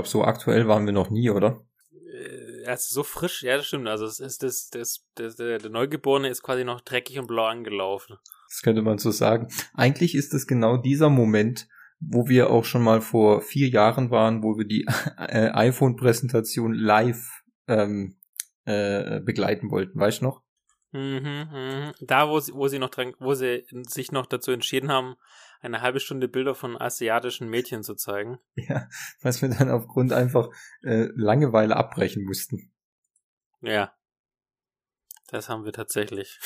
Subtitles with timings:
[0.00, 1.60] glaube, so aktuell waren wir noch nie, oder?
[2.66, 3.88] Also so frisch, ja, das stimmt.
[3.88, 7.46] Also es ist das, das, das, der, der Neugeborene ist quasi noch dreckig und blau
[7.46, 8.16] angelaufen.
[8.48, 9.48] Das könnte man so sagen.
[9.74, 11.68] Eigentlich ist es genau dieser Moment,
[12.00, 14.86] wo wir auch schon mal vor vier Jahren waren, wo wir die
[15.18, 18.16] äh, iPhone-Präsentation live ähm,
[18.64, 20.42] äh, begleiten wollten, weißt du noch?
[20.92, 21.92] Mhm, mhm.
[22.00, 25.16] Da, wo sie, wo sie noch dran, wo sie sich noch dazu entschieden haben,
[25.60, 28.38] eine halbe Stunde Bilder von asiatischen Mädchen zu zeigen.
[28.54, 28.88] Ja,
[29.20, 30.48] was wir dann aufgrund einfach
[30.82, 32.72] äh, Langeweile abbrechen mussten.
[33.60, 33.92] Ja.
[35.28, 36.40] Das haben wir tatsächlich.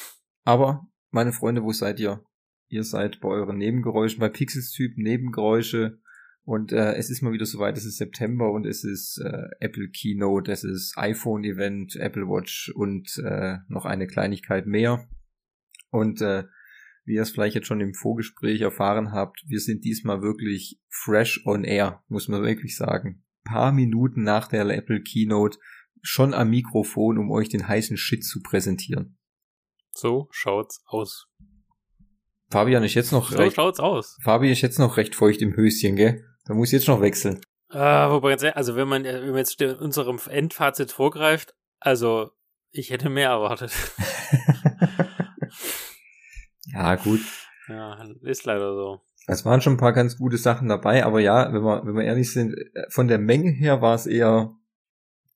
[0.44, 2.24] Aber, meine Freunde, wo seid ihr?
[2.68, 5.98] Ihr seid bei euren Nebengeräuschen, bei Pixels-Typ Nebengeräusche.
[6.44, 9.88] Und äh, es ist mal wieder soweit, es ist September und es ist äh, Apple
[9.88, 15.06] Keynote, es ist iPhone-Event, Apple Watch und äh, noch eine Kleinigkeit mehr.
[15.90, 16.44] Und äh,
[17.10, 21.44] wie ihr es vielleicht jetzt schon im Vorgespräch erfahren habt, wir sind diesmal wirklich fresh
[21.44, 23.24] on air, muss man wirklich sagen.
[23.42, 25.58] paar Minuten nach der Apple Keynote
[26.02, 29.18] schon am Mikrofon, um euch den heißen Shit zu präsentieren.
[29.90, 31.26] So schaut's aus.
[32.48, 34.16] Fabian ist jetzt noch so recht, schaut's aus.
[34.22, 36.24] Fabi ist jetzt noch recht feucht im Höschen, gell?
[36.44, 37.40] Da muss ich jetzt noch wechseln.
[37.70, 42.30] Ah, wobei, also wenn man, wenn man jetzt unserem Endfazit vorgreift, also
[42.70, 43.72] ich hätte mehr erwartet.
[46.72, 47.20] ja, gut.
[47.68, 49.00] Ja, ist leider so.
[49.26, 52.04] Es waren schon ein paar ganz gute Sachen dabei, aber ja, wenn wir, wenn wir
[52.04, 52.54] ehrlich sind,
[52.88, 54.56] von der Menge her war es eher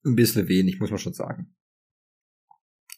[0.05, 1.55] ein bisschen wenig, muss man schon sagen.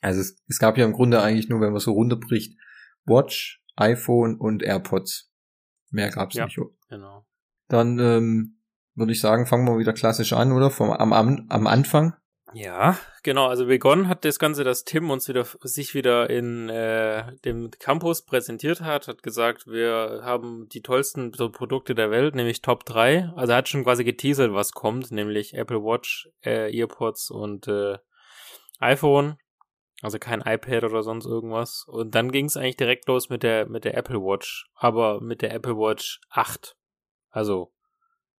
[0.00, 2.58] Also es, es gab ja im Grunde eigentlich nur, wenn man so runterbricht,
[3.04, 5.32] Watch, iPhone und AirPods.
[5.90, 6.58] Mehr gab's ja, nicht.
[6.88, 7.26] Genau.
[7.68, 8.60] Dann ähm,
[8.94, 10.70] würde ich sagen, fangen wir wieder klassisch an, oder?
[10.70, 12.14] Vom, am, am, am Anfang.
[12.54, 13.48] Ja, genau.
[13.48, 18.24] Also begonnen hat das Ganze, dass Tim uns wieder sich wieder in äh, dem Campus
[18.24, 23.32] präsentiert hat, hat gesagt, wir haben die tollsten Produkte der Welt, nämlich Top 3.
[23.34, 27.98] Also er hat schon quasi geteasert, was kommt, nämlich Apple Watch, äh, EarPods und äh,
[28.78, 29.38] iPhone.
[30.02, 31.84] Also kein iPad oder sonst irgendwas.
[31.88, 34.68] Und dann ging es eigentlich direkt los mit der, mit der Apple Watch.
[34.74, 36.76] Aber mit der Apple Watch 8.
[37.30, 37.72] Also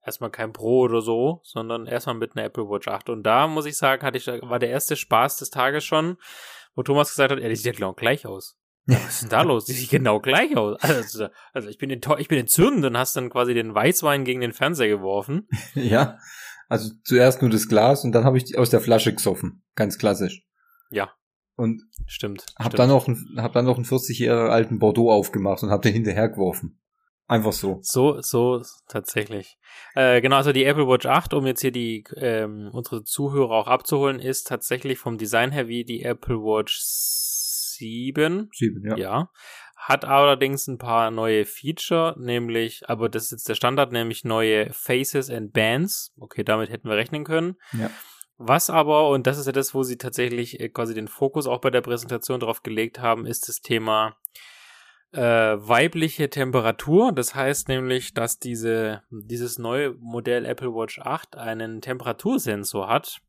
[0.08, 3.10] erstmal kein Pro oder so, sondern erstmal mit einer Apple Watch 8.
[3.10, 6.18] Und da muss ich sagen, hatte ich, war der erste Spaß des Tages schon,
[6.76, 8.58] wo Thomas gesagt hat, ja, die sieht ja genau gleich aus.
[8.88, 9.66] Ja, was ist denn da los?
[9.66, 10.78] Die sieht genau gleich aus.
[10.82, 14.54] Also, also ich bin ich bin entzündet und hast dann quasi den Weißwein gegen den
[14.54, 15.48] Fernseher geworfen.
[15.76, 16.18] Ja,
[16.70, 19.64] also zuerst nur das Glas und dann habe ich die aus der Flasche gesoffen.
[19.76, 20.44] Ganz klassisch.
[20.90, 21.12] Ja,
[21.56, 22.46] und stimmt.
[22.58, 22.80] Hab stimmt.
[22.80, 23.08] dann noch
[23.44, 26.80] hab dann noch einen 40 Jahre alten Bordeaux aufgemacht und hab den hinterher geworfen.
[27.28, 27.80] Einfach so.
[27.82, 29.58] So, so tatsächlich.
[29.96, 33.68] Äh, genau, also die Apple Watch 8, um jetzt hier die ähm, unsere Zuhörer auch
[33.68, 38.50] abzuholen, ist tatsächlich vom Design her wie die Apple Watch 7.
[38.54, 38.98] 7, ja.
[38.98, 39.30] Ja.
[39.76, 44.72] Hat allerdings ein paar neue Feature, nämlich, aber das ist jetzt der Standard, nämlich neue
[44.72, 46.14] Faces and Bands.
[46.18, 47.58] Okay, damit hätten wir rechnen können.
[47.74, 47.92] Ja.
[48.38, 51.60] Was aber, und das ist ja das, wo sie tatsächlich äh, quasi den Fokus auch
[51.60, 54.16] bei der Präsentation drauf gelegt haben, ist das Thema
[55.14, 57.12] äh, weibliche Temperatur.
[57.12, 63.20] Das heißt nämlich, dass diese, dieses neue Modell Apple Watch 8 einen Temperatursensor hat,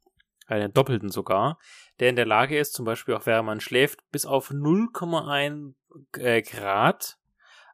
[0.46, 1.58] einen doppelten sogar,
[2.00, 5.74] der in der Lage ist, zum Beispiel auch während man schläft, bis auf 0,1
[6.18, 7.18] äh, Grad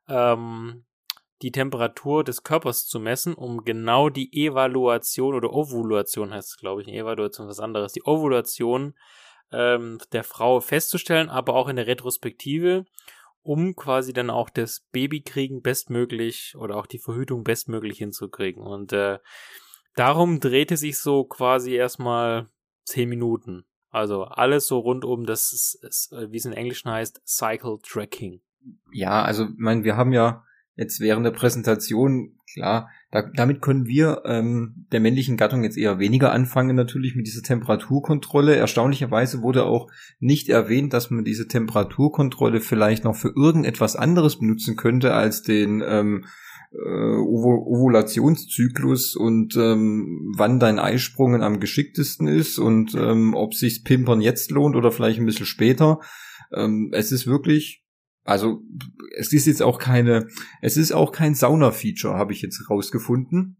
[0.09, 0.85] ähm,
[1.43, 6.83] die Temperatur des Körpers zu messen, um genau die Evaluation oder Ovulation heißt es, glaube
[6.83, 8.95] ich, eine Evaluation was anderes, die Ovulation
[9.53, 12.87] ähm, der Frau festzustellen, aber auch in der Retrospektive,
[13.45, 18.63] um quasi dann auch das Babykriegen bestmöglich oder auch die Verhütung bestmöglich hinzukriegen.
[18.63, 19.19] Und äh,
[19.95, 22.49] darum drehte sich so quasi erstmal
[22.85, 23.65] zehn Minuten.
[23.91, 25.79] Also alles so rund um das,
[26.11, 28.41] wie es in Englischen heißt, Cycle Tracking.
[28.93, 30.43] Ja, also, ich meine, wir haben ja
[30.75, 35.99] jetzt während der Präsentation, klar, da, damit können wir ähm, der männlichen Gattung jetzt eher
[35.99, 38.57] weniger anfangen, natürlich mit dieser Temperaturkontrolle.
[38.57, 39.91] Erstaunlicherweise wurde auch
[40.21, 45.83] nicht erwähnt, dass man diese Temperaturkontrolle vielleicht noch für irgendetwas anderes benutzen könnte als den
[45.87, 46.25] ähm,
[46.73, 54.21] äh, Ovulationszyklus und ähm, wann dein Eisprungen am geschicktesten ist und ähm, ob sich's Pimpern
[54.21, 56.01] jetzt lohnt oder vielleicht ein bisschen später.
[56.53, 57.84] Ähm, es ist wirklich
[58.25, 58.63] also
[59.17, 60.29] es ist jetzt auch keine,
[60.61, 63.59] es ist auch kein Sauna-Feature, habe ich jetzt rausgefunden.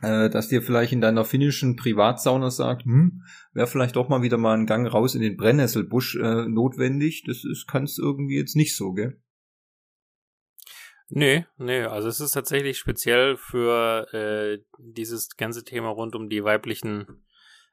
[0.00, 3.22] Äh, dass dir vielleicht in deiner finnischen Privatsauna sagt, hm,
[3.52, 7.22] wäre vielleicht doch mal wieder mal ein Gang raus in den Brennnesselbusch äh, notwendig.
[7.24, 9.20] Das ist kannst irgendwie jetzt nicht so, gell?
[11.08, 16.42] Nee, nee, also es ist tatsächlich speziell für äh, dieses ganze Thema rund um die
[16.42, 17.26] weiblichen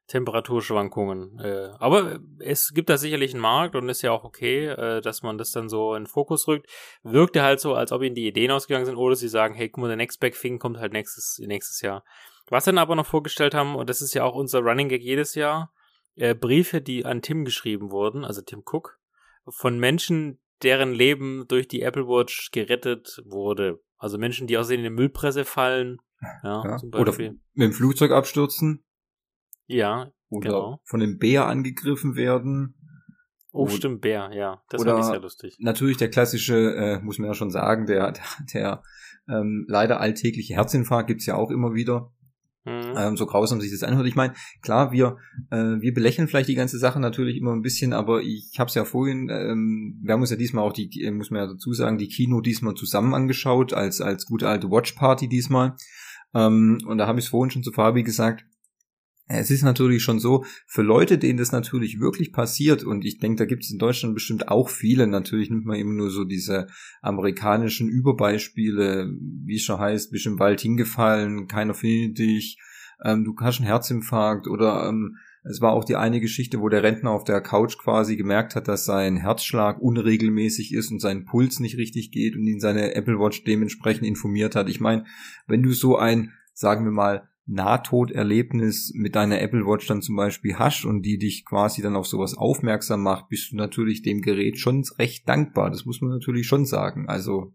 [0.10, 1.40] Temperaturschwankungen.
[1.40, 5.22] Äh, aber es gibt da sicherlich einen Markt und ist ja auch okay, äh, dass
[5.24, 6.68] man das dann so in Fokus rückt.
[7.04, 9.82] Wirkte halt so, als ob ihnen die Ideen ausgegangen sind oder sie sagen, hey, guck
[9.82, 12.04] mal, der Next Back Thing kommt halt nächstes, nächstes Jahr.
[12.50, 15.36] Was dann aber noch vorgestellt haben, und das ist ja auch unser Running Gag jedes
[15.36, 15.72] Jahr,
[16.16, 19.00] äh, Briefe, die an Tim geschrieben wurden, also Tim Cook,
[19.48, 23.80] von Menschen, deren Leben durch die Apple Watch gerettet wurde.
[23.98, 26.02] Also Menschen, die aus in die Müllpresse fallen.
[26.44, 27.00] Ja, ja.
[27.00, 28.84] Oder mit dem Flugzeug abstürzen.
[29.70, 30.82] Ja, oder genau.
[30.84, 32.76] von dem Bär angegriffen werden.
[33.52, 34.62] Oh, stimmt, Bär, ja.
[34.70, 35.58] Das war sehr lustig.
[35.60, 38.24] Natürlich der klassische, äh, muss man ja schon sagen, der, der,
[38.54, 38.84] der
[39.28, 42.12] ähm, leider alltägliche Herzinfarkt gibt's ja auch immer wieder.
[42.66, 42.94] Mhm.
[42.96, 44.08] Ähm, so grausam sich das anhört.
[44.08, 45.18] Ich meine, klar, wir,
[45.50, 48.76] äh, wir belächeln vielleicht die ganze Sache natürlich immer ein bisschen, aber ich habe es
[48.76, 51.74] ja vorhin, ähm, wir haben uns ja diesmal auch die, äh, muss man ja dazu
[51.74, 55.76] sagen, die Kino diesmal zusammen angeschaut, als, als gute alte Watch Party diesmal.
[56.34, 58.46] Ähm, und da habe ich es vorhin schon zu Fabi gesagt,
[59.32, 63.38] es ist natürlich schon so, für Leute, denen das natürlich wirklich passiert, und ich denke,
[63.38, 66.66] da gibt es in Deutschland bestimmt auch viele, natürlich nimmt man immer nur so diese
[67.02, 69.14] amerikanischen Überbeispiele,
[69.46, 72.58] wie es schon heißt, bist im Wald hingefallen, keiner findet dich,
[73.06, 76.84] ähm, du hast einen Herzinfarkt oder ähm, es war auch die eine Geschichte, wo der
[76.84, 81.60] Rentner auf der Couch quasi gemerkt hat, dass sein Herzschlag unregelmäßig ist und sein Puls
[81.60, 84.70] nicht richtig geht und ihn seine Apple Watch dementsprechend informiert hat.
[84.70, 85.06] Ich meine,
[85.48, 90.58] wenn du so ein, sagen wir mal, Nahtoderlebnis mit deiner Apple Watch dann zum Beispiel
[90.60, 94.60] hast und die dich quasi dann auf sowas aufmerksam macht, bist du natürlich dem Gerät
[94.60, 95.72] schon recht dankbar.
[95.72, 97.10] Das muss man natürlich schon sagen.
[97.10, 97.54] Also,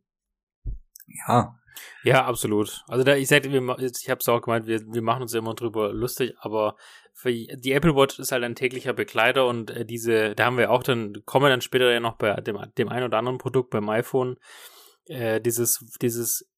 [1.26, 1.56] ja.
[2.02, 2.84] Ja, absolut.
[2.88, 5.54] Also da, ich sag, ich habe es auch gemeint, wir, wir machen uns ja immer
[5.54, 6.76] drüber lustig, aber
[7.12, 10.70] für die Apple Watch ist halt ein täglicher Begleiter und äh, diese, da haben wir
[10.70, 13.70] auch dann, kommen wir dann später ja noch bei dem, dem ein oder anderen Produkt
[13.70, 14.36] beim iPhone,
[15.06, 16.48] äh, dieses, dieses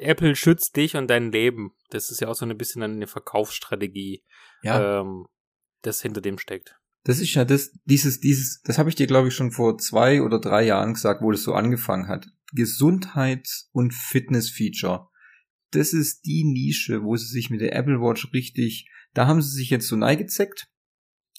[0.00, 1.72] Apple schützt dich und dein Leben.
[1.90, 4.24] Das ist ja auch so ein bisschen eine Verkaufsstrategie,
[4.62, 5.00] ja.
[5.00, 5.26] ähm,
[5.82, 6.76] das hinter dem steckt.
[7.04, 10.22] Das ist ja das, dieses, dieses, das habe ich dir, glaube ich, schon vor zwei
[10.22, 12.26] oder drei Jahren gesagt, wo das so angefangen hat.
[12.52, 15.08] Gesundheits- und Fitness-Feature.
[15.70, 19.56] Das ist die Nische, wo sie sich mit der Apple Watch richtig, da haben sie
[19.56, 20.68] sich jetzt so neigezeckt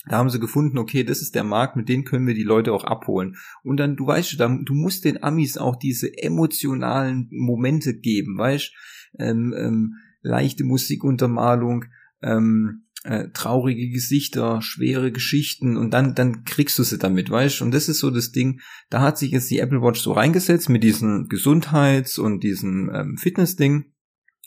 [0.10, 2.74] da haben sie gefunden, okay, das ist der Markt, mit dem können wir die Leute
[2.74, 3.36] auch abholen.
[3.64, 8.74] Und dann, du weißt, du musst den Amis auch diese emotionalen Momente geben, weißt,
[9.20, 11.86] ähm, ähm, leichte Musikuntermalung,
[12.22, 17.74] ähm, äh, traurige Gesichter, schwere Geschichten und dann, dann kriegst du sie damit, weißt Und
[17.74, 20.84] das ist so das Ding, da hat sich jetzt die Apple Watch so reingesetzt mit
[20.84, 23.94] diesem Gesundheits- und diesem ähm, Fitness-Ding.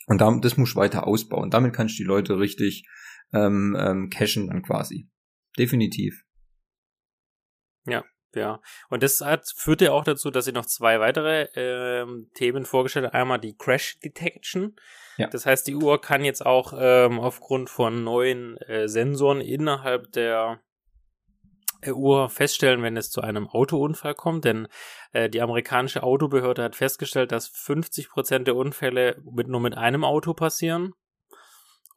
[0.07, 1.49] Und damit, das musst du weiter ausbauen.
[1.49, 2.85] Damit kannst du die Leute richtig
[3.33, 5.07] ähm, ähm, cashen dann quasi
[5.57, 6.23] definitiv.
[7.85, 8.03] Ja,
[8.35, 8.61] ja.
[8.89, 13.07] Und das hat, führt ja auch dazu, dass sie noch zwei weitere ähm, Themen vorgestellt
[13.07, 13.13] hat.
[13.13, 14.75] Einmal die Crash Detection.
[15.17, 15.27] Ja.
[15.27, 20.61] Das heißt, die Uhr kann jetzt auch ähm, aufgrund von neuen äh, Sensoren innerhalb der
[21.81, 24.67] äh, Uhr feststellen, wenn es zu einem Autounfall kommt, denn
[25.11, 30.03] äh, die amerikanische Autobehörde hat festgestellt, dass 50 Prozent der Unfälle mit, nur mit einem
[30.03, 30.93] Auto passieren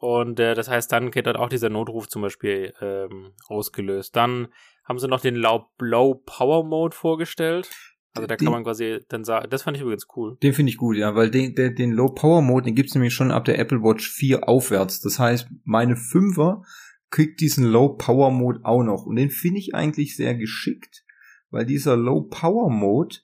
[0.05, 4.15] und äh, das heißt, dann geht dort auch dieser Notruf zum Beispiel ähm, ausgelöst.
[4.15, 4.49] Dann
[4.85, 7.71] haben sie noch den Low, Power Mode vorgestellt.
[8.13, 10.37] Also da den, kann man quasi dann sagen, das fand ich übrigens cool.
[10.43, 13.15] Den finde ich gut, ja, weil den, den, den Low Power Mode, den gibt's nämlich
[13.15, 15.01] schon ab der Apple Watch 4 aufwärts.
[15.01, 16.67] Das heißt, meine 5er
[17.09, 19.07] kriegt diesen Low Power Mode auch noch.
[19.07, 21.03] Und den finde ich eigentlich sehr geschickt,
[21.49, 23.17] weil dieser Low Power Mode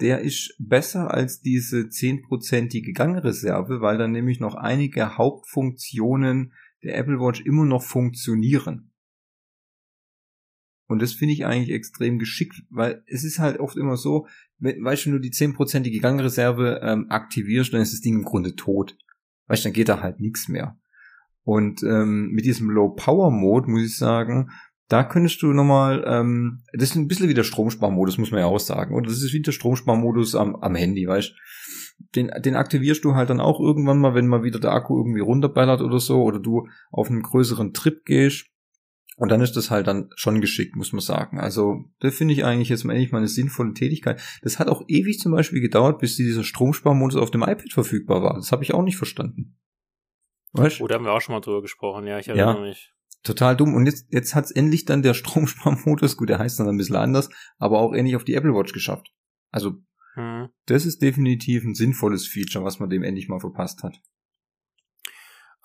[0.00, 7.20] der ist besser als diese zehnprozentige Gangreserve, weil dann nämlich noch einige Hauptfunktionen der Apple
[7.20, 8.92] Watch immer noch funktionieren.
[10.88, 14.26] Und das finde ich eigentlich extrem geschickt, weil es ist halt oft immer so,
[14.58, 18.56] weißt du, wenn du die zehnprozentige Gangreserve ähm, aktivierst, dann ist das Ding im Grunde
[18.56, 18.98] tot.
[19.46, 20.78] Weißt du, dann geht da halt nichts mehr.
[21.44, 24.50] Und ähm, mit diesem Low Power Mode muss ich sagen,
[24.88, 28.46] da könntest du nochmal, ähm, das ist ein bisschen wie der Stromsparmodus, muss man ja
[28.46, 28.94] auch sagen.
[28.94, 31.34] Oder das ist wie der Stromsparmodus am, am Handy, weißt
[32.14, 35.20] den, den aktivierst du halt dann auch irgendwann mal, wenn mal wieder der Akku irgendwie
[35.20, 38.46] runterballert oder so, oder du auf einen größeren Trip gehst.
[39.16, 41.38] Und dann ist das halt dann schon geschickt, muss man sagen.
[41.38, 44.20] Also, das finde ich eigentlich jetzt mal endlich mal eine sinnvolle Tätigkeit.
[44.42, 48.34] Das hat auch ewig zum Beispiel gedauert, bis dieser Stromsparmodus auf dem iPad verfügbar war.
[48.34, 49.58] Das habe ich auch nicht verstanden.
[50.52, 50.80] Weißt?
[50.80, 52.60] Oh, da haben wir auch schon mal drüber gesprochen, ja, ich erinnere ja.
[52.60, 53.74] mich total dumm.
[53.74, 57.28] Und jetzt, jetzt hat's endlich dann der Stromsparmodus, gut, der heißt dann ein bisschen anders,
[57.58, 59.12] aber auch endlich auf die Apple Watch geschafft.
[59.50, 59.74] Also,
[60.14, 60.48] hm.
[60.66, 64.00] das ist definitiv ein sinnvolles Feature, was man dem endlich mal verpasst hat.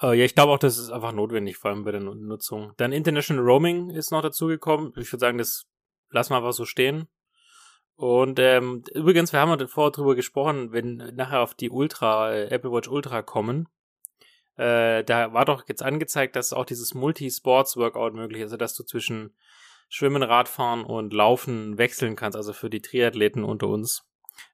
[0.01, 2.73] Äh, ja, ich glaube auch, das ist einfach notwendig, vor allem bei der Nutzung.
[2.77, 4.93] Dann International Roaming ist noch dazugekommen.
[4.97, 5.65] Ich würde sagen, das
[6.09, 7.07] lassen wir einfach so stehen.
[7.95, 12.47] Und ähm, übrigens, wir haben ja vorher drüber gesprochen, wenn nachher auf die Ultra, äh,
[12.49, 13.67] Apple Watch Ultra kommen,
[14.57, 18.83] äh, da war doch jetzt angezeigt, dass auch dieses Multi-Sports-Workout möglich ist, also dass du
[18.83, 19.35] zwischen
[19.89, 24.03] Schwimmen, Radfahren und Laufen wechseln kannst, also für die Triathleten unter uns.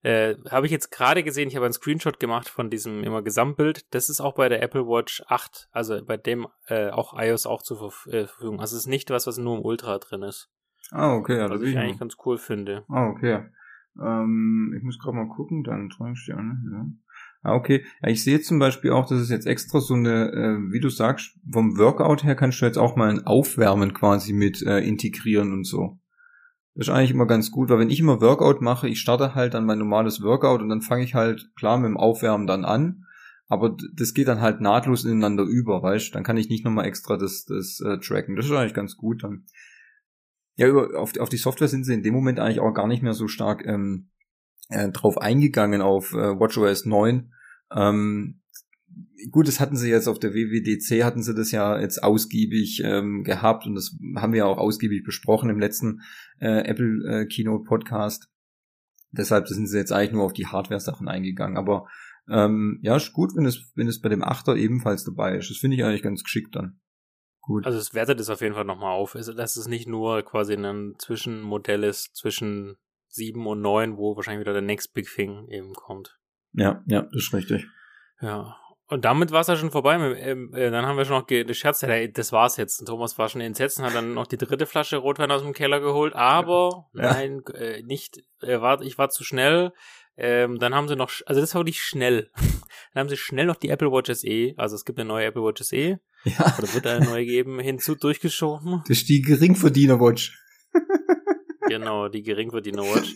[0.02, 3.94] Äh, habe ich jetzt gerade gesehen, ich habe einen Screenshot gemacht von diesem immer Gesamtbild.
[3.94, 7.62] Das ist auch bei der Apple Watch 8, also bei dem äh, auch iOS auch
[7.62, 8.60] zur äh, Verfügung.
[8.60, 10.50] Also es ist nicht was, was nur im Ultra drin ist.
[10.92, 12.86] Ah, okay, ja, was ich eigentlich ganz cool finde.
[12.90, 13.46] Ah, okay.
[14.02, 16.86] Ähm, ich muss gerade mal gucken, dann Sterne, ja.
[17.44, 17.86] Ah, okay.
[18.02, 20.90] Ja, ich sehe zum Beispiel auch, dass es jetzt extra so eine, äh, wie du
[20.90, 25.52] sagst, vom Workout her kannst du jetzt auch mal ein Aufwärmen quasi mit äh, integrieren
[25.52, 26.00] und so.
[26.76, 29.54] Das ist eigentlich immer ganz gut, weil wenn ich immer Workout mache, ich starte halt
[29.54, 33.04] dann mein normales Workout und dann fange ich halt klar mit dem Aufwärmen dann an.
[33.48, 37.18] Aber das geht dann halt nahtlos ineinander über, weißt Dann kann ich nicht nochmal extra
[37.18, 38.38] das, das äh, tracken.
[38.38, 39.46] Das ist eigentlich ganz gut dann.
[40.56, 43.04] Ja, über, auf, auf die Software sind sie in dem Moment eigentlich auch gar nicht
[43.04, 44.10] mehr so stark ähm,
[44.74, 47.32] äh, drauf eingegangen auf äh, WatchOS 9.
[47.76, 48.42] Ähm,
[49.32, 53.24] gut, das hatten sie jetzt auf der WWDC, hatten sie das ja jetzt ausgiebig ähm,
[53.24, 56.02] gehabt und das haben wir ja auch ausgiebig besprochen im letzten
[56.40, 58.30] äh, Apple äh, Keynote Podcast.
[59.12, 61.58] Deshalb sind sie jetzt eigentlich nur auf die Hardware-Sachen eingegangen.
[61.58, 61.88] Aber
[62.30, 65.50] ähm, ja, ist gut, wenn es, wenn es bei dem Achter ebenfalls dabei ist.
[65.50, 66.80] Das finde ich eigentlich ganz geschickt dann.
[67.42, 67.66] Gut.
[67.66, 70.96] Also es wertet es auf jeden Fall nochmal auf, dass es nicht nur quasi ein
[70.98, 72.78] Zwischenmodell ist zwischen
[73.14, 76.18] 7 und 9, wo wahrscheinlich wieder der Next Big Thing eben kommt.
[76.54, 77.66] Ja, ja, das ist richtig.
[78.22, 78.58] Ja.
[78.88, 79.96] Und damit war es ja schon vorbei.
[79.96, 82.86] Ähm, äh, dann haben wir schon noch gescherzt, das war's jetzt.
[82.86, 85.80] Thomas war schon entsetzt und hat dann noch die dritte Flasche Rotwein aus dem Keller
[85.80, 86.14] geholt.
[86.14, 87.14] Aber ja.
[87.14, 88.22] nein, äh, nicht.
[88.42, 89.72] Er war, ich war zu schnell.
[90.16, 92.30] Ähm, dann haben sie noch, also das war wirklich schnell.
[92.94, 95.42] dann haben sie schnell noch die Apple Watch SE, also es gibt eine neue Apple
[95.42, 96.00] Watch SE.
[96.26, 96.56] Ja.
[96.58, 98.84] Oder wird eine neue geben, hinzu durchgeschoben.
[98.88, 100.38] Das ist die Geringverdiener Watch.
[101.80, 103.16] genau, die Geringverdiener Watch.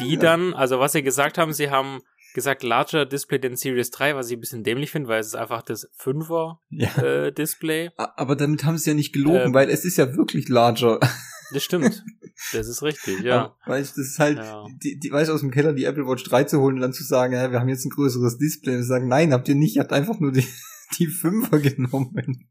[0.00, 2.00] Die dann, also was sie gesagt haben, sie haben
[2.34, 5.36] gesagt larger Display than Series 3, was ich ein bisschen dämlich finde, weil es ist
[5.36, 7.02] einfach das 5er ja.
[7.02, 7.90] äh, Display.
[7.96, 11.00] Aber damit haben sie ja nicht gelogen, ähm, weil es ist ja wirklich larger.
[11.52, 12.02] Das stimmt.
[12.52, 13.54] Das ist richtig, ja.
[13.66, 14.64] weißt du, das ist halt, ja.
[14.82, 17.04] die, die, weißt aus dem Keller die Apple Watch 3 zu holen und dann zu
[17.04, 18.76] sagen, ja, wir haben jetzt ein größeres Display.
[18.76, 20.46] Und sagen, nein, habt ihr nicht, ihr habt einfach nur die,
[20.98, 22.48] die 5er genommen.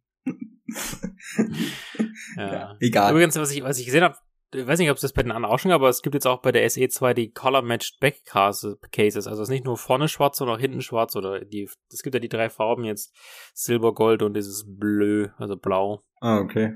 [2.37, 2.53] ja.
[2.53, 2.77] ja.
[2.79, 3.11] Egal.
[3.11, 4.15] Übrigens, was ich, was ich gesehen habe,
[4.53, 6.13] ich weiß nicht, ob es das bei den anderen auch schon gab, aber es gibt
[6.13, 9.27] jetzt auch bei der SE2 die Color-Matched Backcases.
[9.27, 12.13] Also es ist nicht nur vorne schwarz, sondern auch hinten schwarz oder die, es gibt
[12.13, 13.15] ja die drei Farben jetzt,
[13.53, 16.03] Silber, Gold und dieses Bleu, also blau.
[16.21, 16.73] Ah, okay.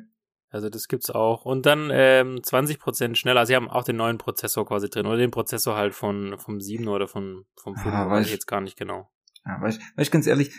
[0.50, 1.46] Also das gibt's auch.
[1.46, 3.46] Und dann ähm, 20% schneller.
[3.46, 5.06] Sie haben auch den neuen Prozessor quasi drin.
[5.06, 8.48] Oder den Prozessor halt von vom 7 oder von, vom 5, ah, weiß ich jetzt
[8.48, 9.12] gar nicht genau.
[9.46, 10.52] Ja, weiß, weiß ich ganz ehrlich,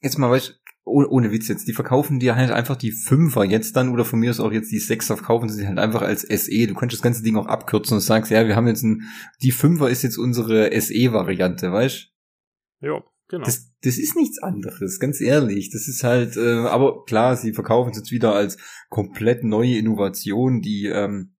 [0.00, 3.76] jetzt mal, weißt ohne, ohne Witz jetzt, die verkaufen dir halt einfach die Fünfer jetzt
[3.76, 6.66] dann oder von mir ist auch jetzt die Sechser verkaufen sie halt einfach als SE.
[6.66, 9.02] Du könntest das ganze Ding auch abkürzen und sagst, ja, wir haben jetzt ein,
[9.42, 12.10] die Fünfer ist jetzt unsere SE-Variante, weißt?
[12.80, 13.44] Ja, genau.
[13.44, 15.70] Das, das ist nichts anderes, ganz ehrlich.
[15.70, 18.58] Das ist halt, äh, aber klar, sie verkaufen es jetzt wieder als
[18.90, 21.34] komplett neue Innovation, die ähm,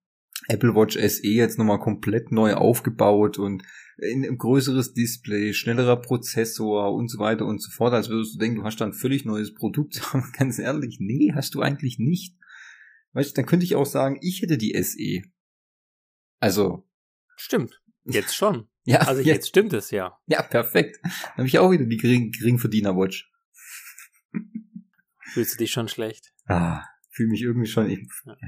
[0.47, 3.63] Apple Watch SE jetzt nochmal komplett neu aufgebaut und
[4.01, 8.59] ein größeres Display, schnellerer Prozessor und so weiter und so fort, als würdest du denken,
[8.59, 10.01] du hast da ein völlig neues Produkt.
[10.13, 12.35] Aber ganz ehrlich, nee, hast du eigentlich nicht.
[13.13, 15.29] Weißt du, dann könnte ich auch sagen, ich hätte die SE.
[16.39, 16.87] Also.
[17.37, 17.81] Stimmt.
[18.03, 18.67] Jetzt schon.
[18.83, 18.99] ja.
[18.99, 20.19] Also jetzt, jetzt stimmt es ja.
[20.27, 20.99] Ja, perfekt.
[21.01, 23.31] Dann habe ich auch wieder die gering, Geringverdiener-Watch.
[25.31, 26.33] Fühlst du dich schon schlecht?
[26.45, 27.99] Ah, fühle mich irgendwie schon, ich,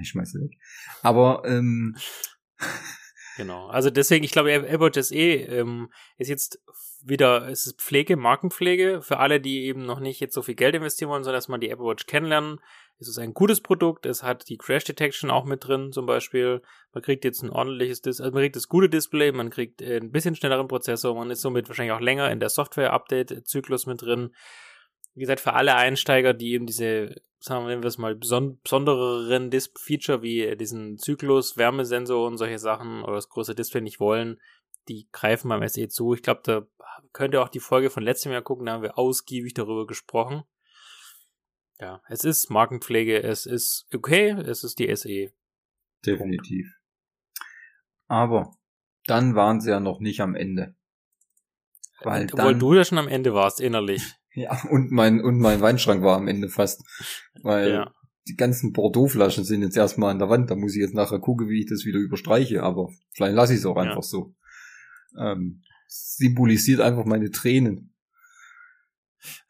[0.01, 0.57] ich schmeiße weg.
[1.01, 1.95] Aber, ähm,
[3.37, 3.67] Genau.
[3.67, 6.59] Also deswegen, ich glaube, AirWatch SE ähm, ist jetzt
[7.05, 10.73] wieder, es ist Pflege, Markenpflege für alle, die eben noch nicht jetzt so viel Geld
[10.73, 12.59] investieren wollen, sondern man die Apple Watch kennenlernen.
[12.99, 14.07] Es ist ein gutes Produkt.
[14.07, 16.63] Es hat die Crash Detection auch mit drin, zum Beispiel.
[16.93, 19.97] Man kriegt jetzt ein ordentliches, Dis also man kriegt das gute Display, man kriegt äh,
[19.97, 24.31] ein bisschen schnelleren Prozessor, man ist somit wahrscheinlich auch länger in der Software-Update-Zyklus mit drin.
[25.17, 30.55] Wie gesagt, für alle Einsteiger, die eben diese sagen wir es mal, besondereren Feature wie
[30.57, 34.39] diesen Zyklus, Wärmesensor und solche Sachen oder das große Display nicht wollen,
[34.87, 36.13] die greifen beim SE zu.
[36.13, 36.67] Ich glaube, da
[37.13, 40.43] könnt ihr auch die Folge von letztem Jahr gucken, da haben wir ausgiebig darüber gesprochen.
[41.79, 45.31] Ja, es ist Markenpflege, es ist okay, es ist die SE.
[46.05, 46.67] Definitiv.
[48.07, 48.55] Aber
[49.07, 50.75] dann waren sie ja noch nicht am Ende.
[52.01, 54.03] Weil Obwohl dann, du ja schon am Ende warst, innerlich.
[54.37, 56.83] Ja, und mein, und mein Weinschrank war am Ende fast.
[57.41, 57.93] Weil ja.
[58.27, 60.51] die ganzen Bordeaux-Flaschen sind jetzt erstmal an der Wand.
[60.51, 62.61] Da muss ich jetzt nachher gucken, wie ich das wieder überstreiche.
[62.61, 64.01] Aber vielleicht lasse ich es auch einfach ja.
[64.01, 64.35] so.
[65.17, 67.95] Ähm, symbolisiert einfach meine Tränen.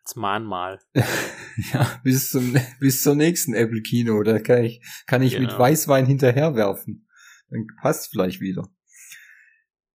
[0.05, 0.79] Als Mahnmal.
[1.73, 4.23] ja, bis zum, bis zur nächsten Apple Kino.
[4.23, 5.49] Da kann ich, kann ich genau.
[5.49, 7.09] mit Weißwein hinterherwerfen.
[7.49, 8.69] Dann passt vielleicht wieder.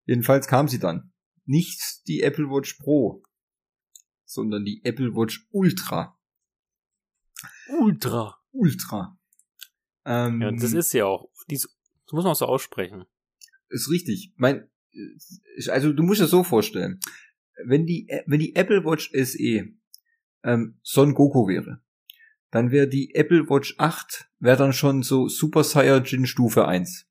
[0.04, 1.12] Jedenfalls kam sie dann.
[1.46, 3.22] Nicht die Apple Watch Pro,
[4.32, 6.18] sondern die Apple Watch Ultra.
[7.68, 8.38] Ultra.
[8.52, 9.18] Ultra.
[10.04, 11.30] Ähm, ja, das ist ja auch.
[11.50, 11.62] Dies,
[12.06, 13.04] das muss man auch so aussprechen.
[13.68, 14.32] Ist richtig.
[14.36, 14.68] Mein,
[15.68, 17.00] also du musst es so vorstellen,
[17.64, 19.68] wenn die, wenn die Apple Watch SE
[20.44, 21.80] ähm, Son Goku wäre,
[22.50, 27.06] dann wäre die Apple Watch 8, wäre dann schon so Super Saiyajin Stufe 1.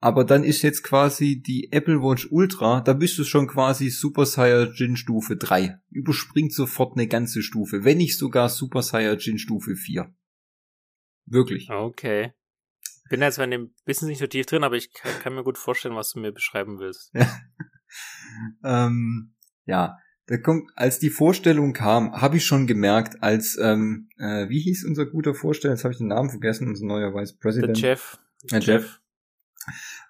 [0.00, 4.26] Aber dann ist jetzt quasi die Apple Watch Ultra, da bist du schon quasi Super
[4.26, 5.80] Saiyajin Stufe 3.
[5.90, 10.14] Überspringt sofort eine ganze Stufe, wenn nicht sogar Super Saiyajin Stufe 4.
[11.26, 11.68] Wirklich.
[11.70, 12.32] Okay.
[13.10, 15.58] Bin jetzt in dem Business nicht so tief drin, aber ich kann, kann mir gut
[15.58, 17.10] vorstellen, was du mir beschreiben willst.
[18.64, 24.48] ähm, ja, da kommt, als die Vorstellung kam, habe ich schon gemerkt, als ähm, äh,
[24.50, 25.74] wie hieß unser guter Vorsteller?
[25.74, 27.82] Jetzt habe ich den Namen vergessen, unser neuer Vice President.
[27.82, 28.18] Der Jeff.
[28.52, 29.00] Der Jeff.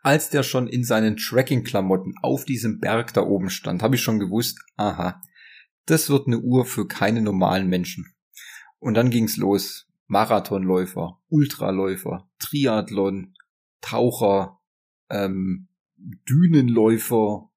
[0.03, 4.19] Als der schon in seinen Tracking-Klamotten auf diesem Berg da oben stand, habe ich schon
[4.19, 5.23] gewusst, aha,
[5.87, 8.15] das wird eine Uhr für keine normalen Menschen.
[8.79, 9.87] Und dann ging's los.
[10.07, 13.35] Marathonläufer, Ultraläufer, Triathlon,
[13.83, 14.59] Taucher,
[15.11, 17.51] ähm, Dünenläufer,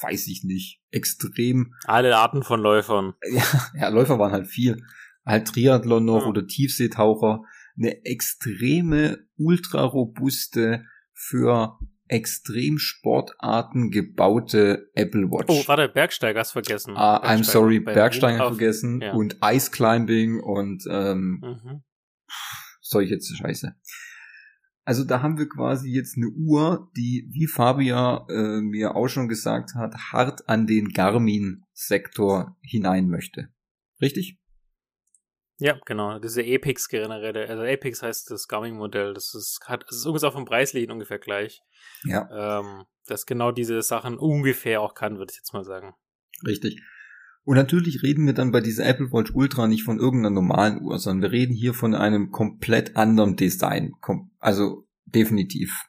[0.00, 1.74] weiß ich nicht, extrem.
[1.84, 3.14] Alle Arten von Läufern.
[3.30, 4.84] Ja, ja Läufer waren halt viel.
[5.24, 6.26] Halt Triathlon noch ja.
[6.26, 7.42] oder Tiefseetaucher.
[7.76, 10.84] Eine extreme, ultrarobuste,
[11.16, 15.46] für Extremsportarten gebaute Apple Watch.
[15.48, 16.96] Oh, warte, Bergsteiger hast vergessen.
[16.96, 19.12] Ah, I'm sorry, Bergsteiger vergessen ja.
[19.12, 21.82] und Ice Climbing und ähm, mhm.
[22.80, 23.74] solche Scheiße.
[24.84, 29.26] Also da haben wir quasi jetzt eine Uhr, die, wie Fabia äh, mir auch schon
[29.26, 33.48] gesagt hat, hart an den Garmin-Sektor hinein möchte.
[34.00, 34.38] Richtig?
[35.58, 36.18] Ja, genau.
[36.18, 37.36] Diese Epix generell.
[37.46, 39.14] Also Epix heißt das Garmin-Modell.
[39.14, 41.62] Das ist, hat, das ist ungefähr vom Preislichen ungefähr gleich.
[42.04, 42.60] Ja.
[42.60, 45.94] Ähm, das genau diese Sachen ungefähr auch kann, würde ich jetzt mal sagen.
[46.46, 46.82] Richtig.
[47.44, 50.98] Und natürlich reden wir dann bei dieser Apple Watch Ultra nicht von irgendeiner normalen Uhr,
[50.98, 53.92] sondern wir reden hier von einem komplett anderen Design.
[54.40, 55.84] Also definitiv.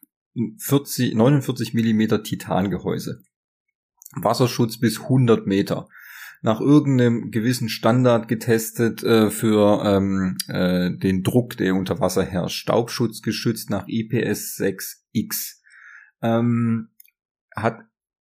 [0.60, 3.24] 40, 49 Millimeter Titangehäuse.
[4.16, 5.88] Wasserschutz bis 100 Meter.
[6.42, 12.60] Nach irgendeinem gewissen Standard getestet äh, für ähm, äh, den Druck, der unter Wasser herrscht.
[12.60, 15.62] Staubschutz geschützt nach IPS 6X.
[16.22, 16.90] Ähm,
[17.56, 17.80] hat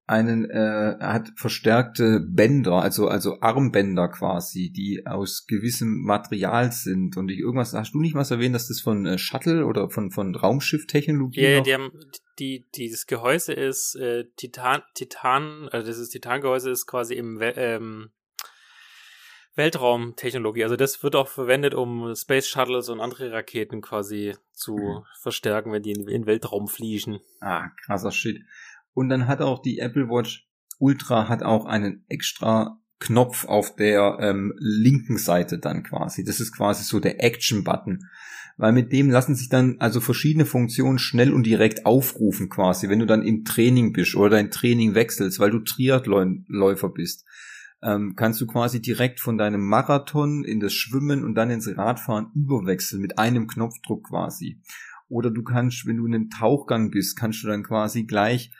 [0.06, 7.30] einen äh, hat verstärkte Bänder, also also Armbänder quasi, die aus gewissem Material sind und
[7.30, 10.34] ich irgendwas hast du nicht was erwähnt, dass das von äh, Shuttle oder von von
[10.34, 11.90] Raumschifftechnologie Ja, yeah, die haben
[12.38, 18.10] die dieses Gehäuse ist äh, Titan Titan, also das ist Titangehäuse ist quasi im ähm,
[19.56, 20.64] Weltraumtechnologie.
[20.64, 25.04] Also das wird auch verwendet, um Space Shuttles und andere Raketen quasi zu mhm.
[25.20, 27.20] verstärken, wenn die in, in Weltraum fliegen.
[27.40, 28.42] Ah, krasser Shit.
[28.94, 34.18] Und dann hat auch die Apple Watch Ultra hat auch einen extra Knopf auf der
[34.20, 36.24] ähm, linken Seite dann quasi.
[36.24, 38.08] Das ist quasi so der Action-Button.
[38.56, 43.00] Weil mit dem lassen sich dann also verschiedene Funktionen schnell und direkt aufrufen quasi, wenn
[43.00, 47.24] du dann im Training bist oder dein Training wechselst, weil du Triathlonläufer bist.
[47.82, 52.30] Ähm, kannst du quasi direkt von deinem Marathon in das Schwimmen und dann ins Radfahren
[52.34, 54.60] überwechseln mit einem Knopfdruck quasi.
[55.08, 58.52] Oder du kannst, wenn du in einem Tauchgang bist, kannst du dann quasi gleich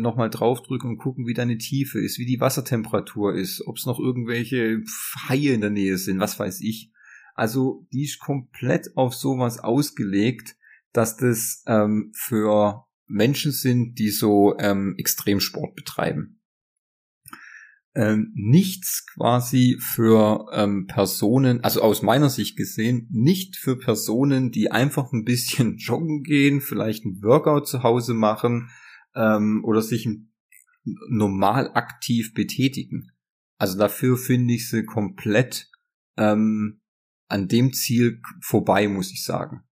[0.00, 4.00] nochmal draufdrücken und gucken, wie deine Tiefe ist, wie die Wassertemperatur ist, ob es noch
[4.00, 4.82] irgendwelche
[5.28, 6.90] Haie in der Nähe sind, was weiß ich.
[7.34, 10.56] Also die ist komplett auf sowas ausgelegt,
[10.92, 16.40] dass das ähm, für Menschen sind, die so ähm, Extremsport betreiben.
[17.96, 24.72] Ähm, nichts quasi für ähm, Personen, also aus meiner Sicht gesehen, nicht für Personen, die
[24.72, 28.70] einfach ein bisschen joggen gehen, vielleicht ein Workout zu Hause machen,
[29.14, 30.08] ähm, oder sich
[31.08, 33.12] normal aktiv betätigen.
[33.58, 35.70] Also dafür finde ich sie komplett
[36.16, 36.80] ähm,
[37.28, 39.64] an dem Ziel vorbei, muss ich sagen.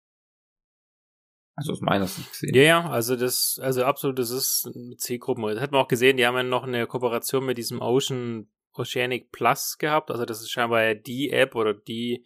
[1.54, 2.54] Also aus meiner Sicht gesehen.
[2.54, 5.54] Ja, ja, also das, also absolut, das ist eine Zielgruppe.
[5.54, 9.32] Das hat man auch gesehen, die haben ja noch eine Kooperation mit diesem Ocean Oceanic
[9.32, 10.10] Plus gehabt.
[10.10, 12.24] Also das ist scheinbar die App oder die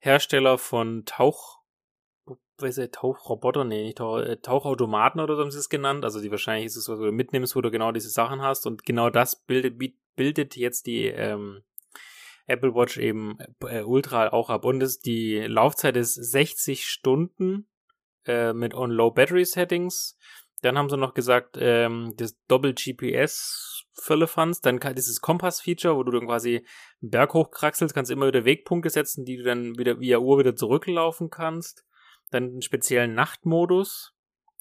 [0.00, 1.64] Hersteller von Tauch
[2.58, 6.04] weiß ich, Tauchroboter, nee, nicht Tauch, äh, Tauchautomaten oder so haben sie es genannt.
[6.04, 8.66] Also die wahrscheinlich ist es, was du mitnimmst, wo du genau diese Sachen hast.
[8.66, 9.78] Und genau das bildet,
[10.14, 11.62] bildet jetzt die ähm,
[12.46, 14.64] Apple Watch eben äh, Ultra auch ab.
[14.64, 17.68] Und es, die Laufzeit ist 60 Stunden
[18.26, 20.18] äh, mit On-Low Battery Settings.
[20.62, 26.26] Dann haben sie noch gesagt, ähm, das Doppel-GPS Firlefanz, dann dieses Kompass-Feature, wo du dann
[26.26, 26.66] quasi
[27.02, 30.56] einen Berg hochkraxelst, kannst immer wieder Wegpunkte setzen, die du dann wieder via Uhr wieder
[30.56, 31.84] zurücklaufen kannst.
[32.30, 34.14] Dann einen speziellen Nachtmodus.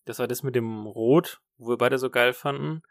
[0.06, 2.84] Das war das mit dem Rot, wo wir beide so geil fanden.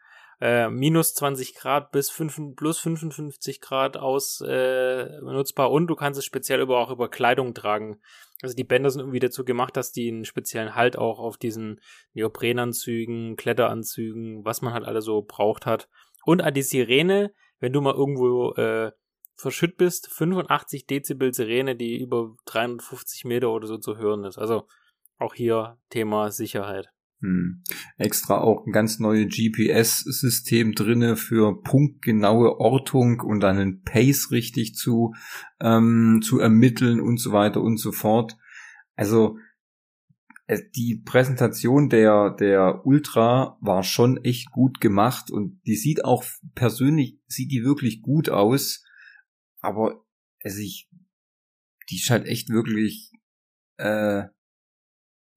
[0.42, 6.18] Äh, minus 20 Grad bis 5, plus 55 Grad aus äh, nutzbar und du kannst
[6.18, 8.00] es speziell über, auch über Kleidung tragen.
[8.42, 11.80] Also die Bänder sind irgendwie dazu gemacht, dass die einen speziellen Halt auch auf diesen
[12.14, 15.88] Neoprenanzügen, Kletteranzügen, was man halt alle so braucht hat.
[16.24, 18.90] Und an die Sirene, wenn du mal irgendwo äh,
[19.36, 24.38] verschütt bist, 85 Dezibel Sirene, die über 350 Meter oder so zu hören ist.
[24.38, 24.66] Also
[25.18, 26.88] auch hier Thema Sicherheit.
[27.22, 27.62] Hm.
[27.98, 35.14] Extra auch ein ganz neues GPS-System drinne für punktgenaue Ortung und einen Pace richtig zu,
[35.60, 38.36] ähm, zu ermitteln und so weiter und so fort.
[38.96, 39.38] Also
[40.74, 47.18] die Präsentation der, der Ultra war schon echt gut gemacht und die sieht auch persönlich,
[47.26, 48.84] sieht die wirklich gut aus,
[49.60, 50.04] aber
[50.42, 50.90] also ich,
[51.88, 53.12] die ist halt echt wirklich,
[53.78, 54.24] äh,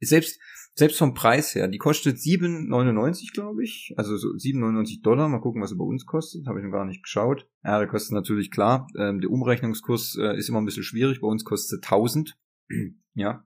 [0.01, 0.39] selbst,
[0.75, 5.61] selbst vom Preis her, die kostet 7,99 glaube ich, also so 7,99 Dollar, mal gucken,
[5.61, 7.47] was sie bei uns kostet, habe ich noch gar nicht geschaut.
[7.63, 11.27] Ja, der kostet natürlich klar, ähm, der Umrechnungskurs äh, ist immer ein bisschen schwierig, bei
[11.27, 12.37] uns kostet 1000,
[13.13, 13.45] ja,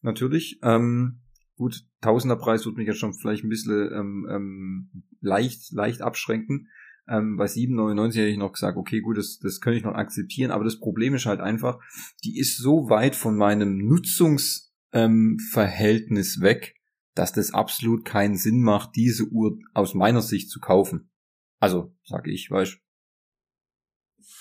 [0.00, 0.58] natürlich.
[0.64, 1.20] Ähm,
[1.56, 6.68] gut, Tausenderpreis wird mich jetzt schon vielleicht ein bisschen ähm, ähm, leicht, leicht abschränken.
[7.08, 10.50] Ähm, bei 7,99 hätte ich noch gesagt, okay, gut, das, das könnte ich noch akzeptieren,
[10.50, 11.78] aber das Problem ist halt einfach,
[12.24, 16.74] die ist so weit von meinem Nutzungs- ähm, Verhältnis weg,
[17.14, 21.10] dass das absolut keinen Sinn macht, diese Uhr aus meiner Sicht zu kaufen.
[21.58, 22.82] Also, sage ich, weißt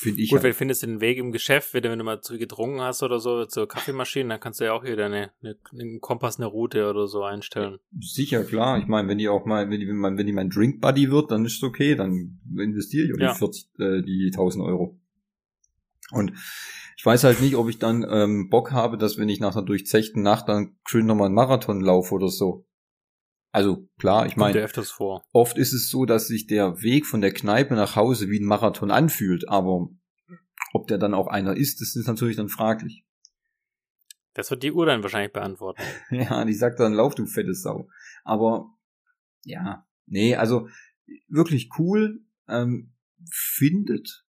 [0.01, 0.29] Finde ich.
[0.29, 0.43] Gut, halt.
[0.43, 3.45] wenn du findest den Weg im Geschäft, wenn du mal zu getrunken hast oder so,
[3.45, 7.07] zur Kaffeemaschine, dann kannst du ja auch hier deine, eine, einen Kompass, eine Route oder
[7.07, 7.77] so einstellen.
[7.99, 8.79] Sicher, klar.
[8.79, 11.11] Ich meine, wenn die auch mal, wenn die, wenn, man, wenn die mein Drink Buddy
[11.11, 13.33] wird, dann ist es okay, dann investiere ich auch ja.
[13.33, 14.99] die 40, äh, die 1000 Euro.
[16.11, 16.33] Und
[17.01, 19.65] ich weiß halt nicht, ob ich dann ähm, Bock habe, dass wenn ich nach einer
[19.65, 22.67] durchzechten Nacht dann schön nochmal einen Marathon laufe oder so.
[23.51, 24.69] Also klar, ich meine,
[25.33, 28.45] oft ist es so, dass sich der Weg von der Kneipe nach Hause wie ein
[28.45, 29.89] Marathon anfühlt, aber
[30.73, 33.03] ob der dann auch einer ist, das ist natürlich dann fraglich.
[34.35, 35.81] Das wird die Uhr dann wahrscheinlich beantworten.
[36.11, 37.89] ja, die sagt dann, lauf du fette Sau.
[38.23, 38.77] Aber
[39.43, 40.67] ja, nee, also
[41.27, 42.93] wirklich cool, ähm,
[43.27, 44.23] findet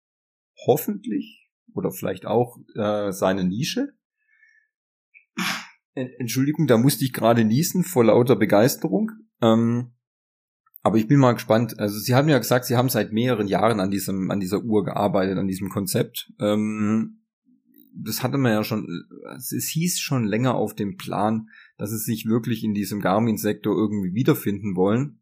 [0.66, 1.37] hoffentlich
[1.78, 3.88] oder vielleicht auch äh, seine Nische.
[5.94, 9.10] Entschuldigung, da musste ich gerade niesen vor lauter Begeisterung.
[9.40, 9.92] Ähm,
[10.82, 11.78] aber ich bin mal gespannt.
[11.78, 14.84] Also Sie haben ja gesagt, Sie haben seit mehreren Jahren an diesem, an dieser Uhr
[14.84, 16.32] gearbeitet, an diesem Konzept.
[16.38, 17.18] Ähm,
[18.00, 18.86] das hatte man ja schon,
[19.36, 24.14] es hieß schon länger auf dem Plan, dass sie sich wirklich in diesem Garmin-Sektor irgendwie
[24.14, 25.17] wiederfinden wollen.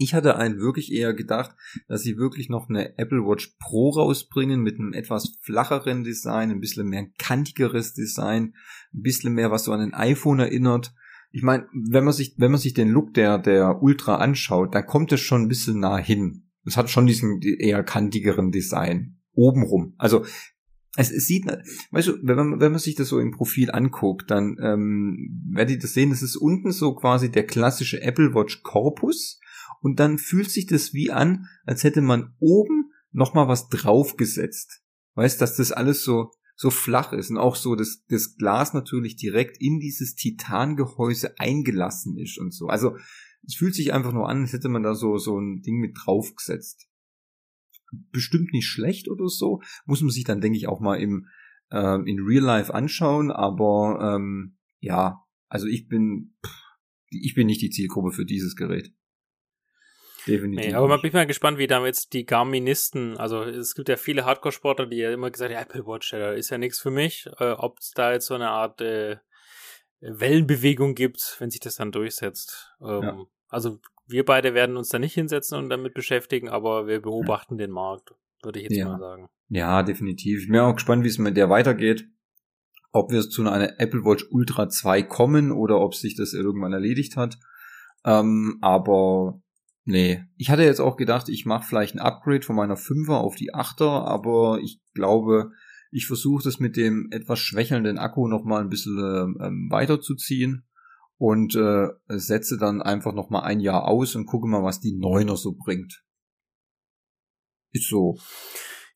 [0.00, 1.56] Ich hatte einen wirklich eher gedacht,
[1.88, 6.60] dass sie wirklich noch eine Apple Watch Pro rausbringen mit einem etwas flacheren Design, ein
[6.60, 8.54] bisschen mehr kantigeres Design,
[8.94, 10.94] ein bisschen mehr, was so an ein iPhone erinnert.
[11.32, 14.86] Ich meine, wenn man sich, wenn man sich den Look der, der Ultra anschaut, dann
[14.86, 16.44] kommt es schon ein bisschen nah hin.
[16.64, 19.18] Es hat schon diesen eher kantigeren Design.
[19.32, 19.94] Obenrum.
[19.98, 20.24] Also,
[20.96, 21.46] es, es sieht,
[21.90, 25.76] weißt du, wenn man, wenn man sich das so im Profil anguckt, dann ähm, werdet
[25.76, 29.40] ihr das sehen, es ist unten so quasi der klassische Apple Watch Korpus
[29.80, 34.82] und dann fühlt sich das wie an, als hätte man oben nochmal was draufgesetzt.
[35.14, 39.16] Weißt, dass das alles so, so flach ist und auch so das, das Glas natürlich
[39.16, 42.66] direkt in dieses Titangehäuse eingelassen ist und so.
[42.66, 42.96] Also,
[43.46, 45.96] es fühlt sich einfach nur an, als hätte man da so, so ein Ding mit
[45.96, 46.88] draufgesetzt.
[48.12, 49.60] Bestimmt nicht schlecht oder so.
[49.86, 51.26] Muss man sich dann, denke ich, auch mal im,
[51.70, 56.36] äh, in Real Life anschauen, aber, ähm, ja, also ich bin,
[57.10, 58.92] ich bin nicht die Zielgruppe für dieses Gerät.
[60.28, 60.66] Definitiv.
[60.66, 64.24] Nee, aber man bin mal gespannt, wie damit die Garministen, also es gibt ja viele
[64.24, 67.28] Hardcore-Sportler, die ja immer gesagt haben, Apple Watch, ist ja nichts für mich.
[67.38, 69.16] Äh, Ob es da jetzt so eine Art äh,
[70.00, 72.74] Wellenbewegung gibt, wenn sich das dann durchsetzt.
[72.80, 73.24] Ähm, ja.
[73.48, 77.66] Also wir beide werden uns da nicht hinsetzen und damit beschäftigen, aber wir beobachten ja.
[77.66, 78.86] den Markt, würde ich jetzt ja.
[78.86, 79.28] mal sagen.
[79.48, 80.42] Ja, definitiv.
[80.42, 82.06] Ich bin auch gespannt, wie es mit der weitergeht.
[82.92, 87.16] Ob wir zu einer Apple Watch Ultra 2 kommen oder ob sich das irgendwann erledigt
[87.16, 87.38] hat.
[88.04, 89.42] Ähm, aber
[89.90, 93.36] Nee, ich hatte jetzt auch gedacht, ich mache vielleicht ein Upgrade von meiner 5er auf
[93.36, 95.52] die 8er, aber ich glaube,
[95.90, 98.98] ich versuche das mit dem etwas schwächelnden Akku nochmal ein bisschen
[99.40, 100.68] ähm, weiterzuziehen
[101.16, 105.38] und äh, setze dann einfach nochmal ein Jahr aus und gucke mal, was die 9er
[105.38, 106.04] so bringt.
[107.72, 108.18] Ist so.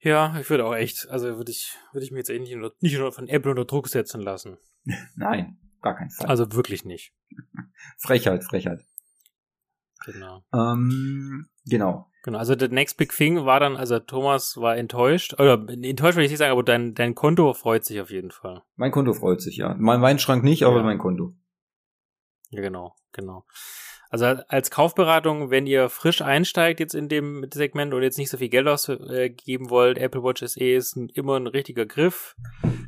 [0.01, 2.99] Ja, ich würde auch echt, also würde ich, würde ich mir jetzt eh nicht, nicht
[2.99, 4.59] nur von Apple unter Druck setzen lassen.
[5.17, 6.27] Nein, gar kein Fall.
[6.27, 7.15] Also wirklich nicht.
[7.99, 8.85] Frechheit, Frechheit.
[10.05, 10.43] Genau.
[10.53, 12.07] Ähm, genau.
[12.25, 16.25] Genau, also der Next Big Thing war dann, also Thomas war enttäuscht, oder enttäuscht will
[16.25, 18.63] ich nicht sagen, aber dein, dein Konto freut sich auf jeden Fall.
[18.77, 19.75] Mein Konto freut sich, ja.
[19.77, 20.83] Mein Weinschrank nicht, aber ja.
[20.85, 21.35] mein Konto.
[22.51, 23.45] Ja, genau, genau.
[24.09, 28.37] Also als Kaufberatung, wenn ihr frisch einsteigt jetzt in dem Segment und jetzt nicht so
[28.37, 32.37] viel Geld ausgeben wollt, Apple Watch SE ist ein, immer ein richtiger Griff.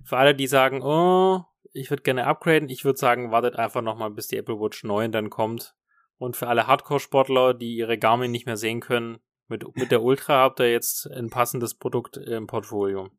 [0.04, 4.10] Für alle, die sagen, oh, ich würde gerne upgraden, ich würde sagen, wartet einfach nochmal,
[4.10, 5.74] bis die Apple Watch 9 dann kommt.
[6.16, 10.42] Und für alle Hardcore-Sportler, die ihre Garmin nicht mehr sehen können, mit, mit der Ultra
[10.42, 13.10] habt ihr jetzt ein passendes Produkt im Portfolio.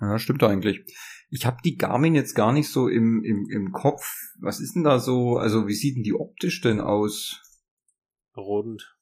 [0.00, 0.80] Ja, stimmt eigentlich.
[1.28, 4.02] Ich habe die Garmin jetzt gar nicht so im, im, im Kopf.
[4.40, 5.36] Was ist denn da so?
[5.36, 7.40] Also wie sieht denn die optisch denn aus?
[8.36, 8.96] Rund.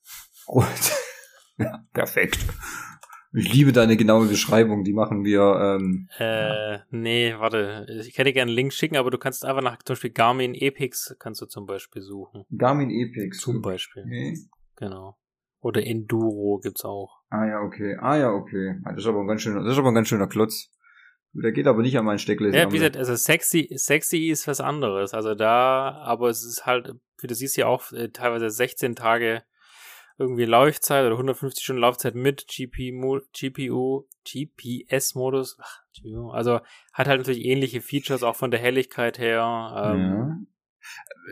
[0.48, 0.92] Rund.
[1.58, 2.38] ja, perfekt.
[3.34, 5.78] Ich liebe deine genaue Beschreibung, die machen wir.
[5.80, 7.86] Ähm, äh, nee, warte.
[8.06, 11.14] Ich hätte gerne einen Link schicken, aber du kannst einfach nach zum Beispiel Garmin Epix
[11.18, 12.44] kannst du zum Beispiel suchen.
[12.56, 13.38] Garmin Epix.
[13.38, 14.04] Zum Beispiel.
[14.04, 14.38] Okay.
[14.76, 15.18] Genau.
[15.60, 17.20] Oder Enduro gibt's auch.
[17.28, 17.96] Ah ja, okay.
[18.00, 18.80] Ah ja, okay.
[18.84, 20.70] Das ist aber ein ganz schöner, das ist aber ein ganz schöner Klotz.
[21.32, 22.56] Der geht aber nicht an meinen Steckläser.
[22.56, 25.12] Ja, wie gesagt, also sexy, sexy ist was anderes.
[25.12, 29.42] Also da, aber es ist halt, wie du siehst ja auch, äh, teilweise 16 Tage
[30.18, 35.56] irgendwie Laufzeit oder 150 Stunden Laufzeit mit GPU, GPU, GPS-Modus.
[36.32, 36.60] Also
[36.92, 39.92] hat halt natürlich ähnliche Features auch von der Helligkeit her.
[39.94, 40.36] Ähm, ja.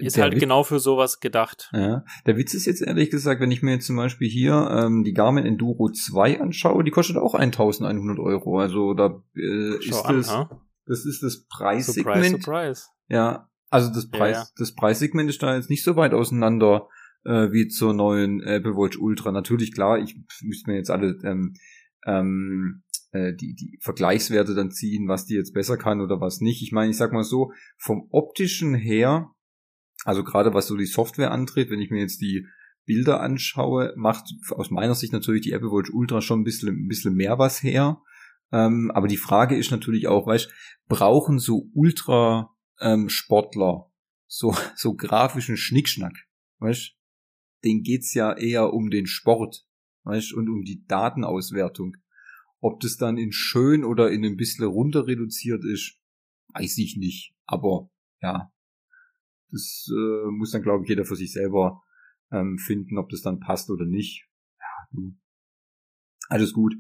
[0.01, 1.71] Ist der halt Witz, genau für sowas gedacht.
[1.73, 2.05] Ja.
[2.27, 5.15] Der Witz ist jetzt ehrlich gesagt, wenn ich mir jetzt zum Beispiel hier ähm, die
[5.15, 8.61] Garmin Enduro 2 anschaue, die kostet auch 1100 Euro.
[8.61, 10.63] Also da äh, ist an, das, ha?
[10.87, 12.25] das ist das Preissegment.
[12.25, 12.83] Surprise, surprise.
[13.09, 14.49] Ja, also das Preis, ja, ja.
[14.59, 16.89] das Preissegment ist da jetzt nicht so weit auseinander
[17.27, 19.33] äh, wie zur neuen Apple Watch Ultra.
[19.33, 21.55] Natürlich klar, ich müsste mir jetzt alle ähm,
[22.07, 26.63] ähm, äh, die, die Vergleichswerte dann ziehen, was die jetzt besser kann oder was nicht.
[26.63, 29.31] Ich meine, ich sag mal so, vom optischen her
[30.05, 32.47] also gerade was so die Software antritt, wenn ich mir jetzt die
[32.85, 36.89] Bilder anschaue, macht aus meiner Sicht natürlich die Apple Watch Ultra schon ein bisschen, ein
[36.89, 38.01] bisschen mehr was her.
[38.53, 40.53] Ähm, aber die Frage ist natürlich auch, weißt,
[40.87, 43.91] brauchen so Ultra ähm, Sportler
[44.29, 46.15] so, so grafischen Schnickschnack,
[46.59, 46.96] weißt?
[47.65, 49.67] Den geht's ja eher um den Sport,
[50.05, 51.97] weißt, und um die Datenauswertung.
[52.61, 55.99] Ob das dann in schön oder in ein bisschen runter reduziert ist,
[56.55, 57.35] weiß ich nicht.
[57.47, 57.91] Aber
[58.21, 58.53] ja,
[59.51, 61.83] das äh, muss dann, glaube ich, jeder für sich selber
[62.31, 64.29] ähm, finden, ob das dann passt oder nicht.
[64.59, 65.17] Ja, du.
[66.29, 66.75] Alles gut.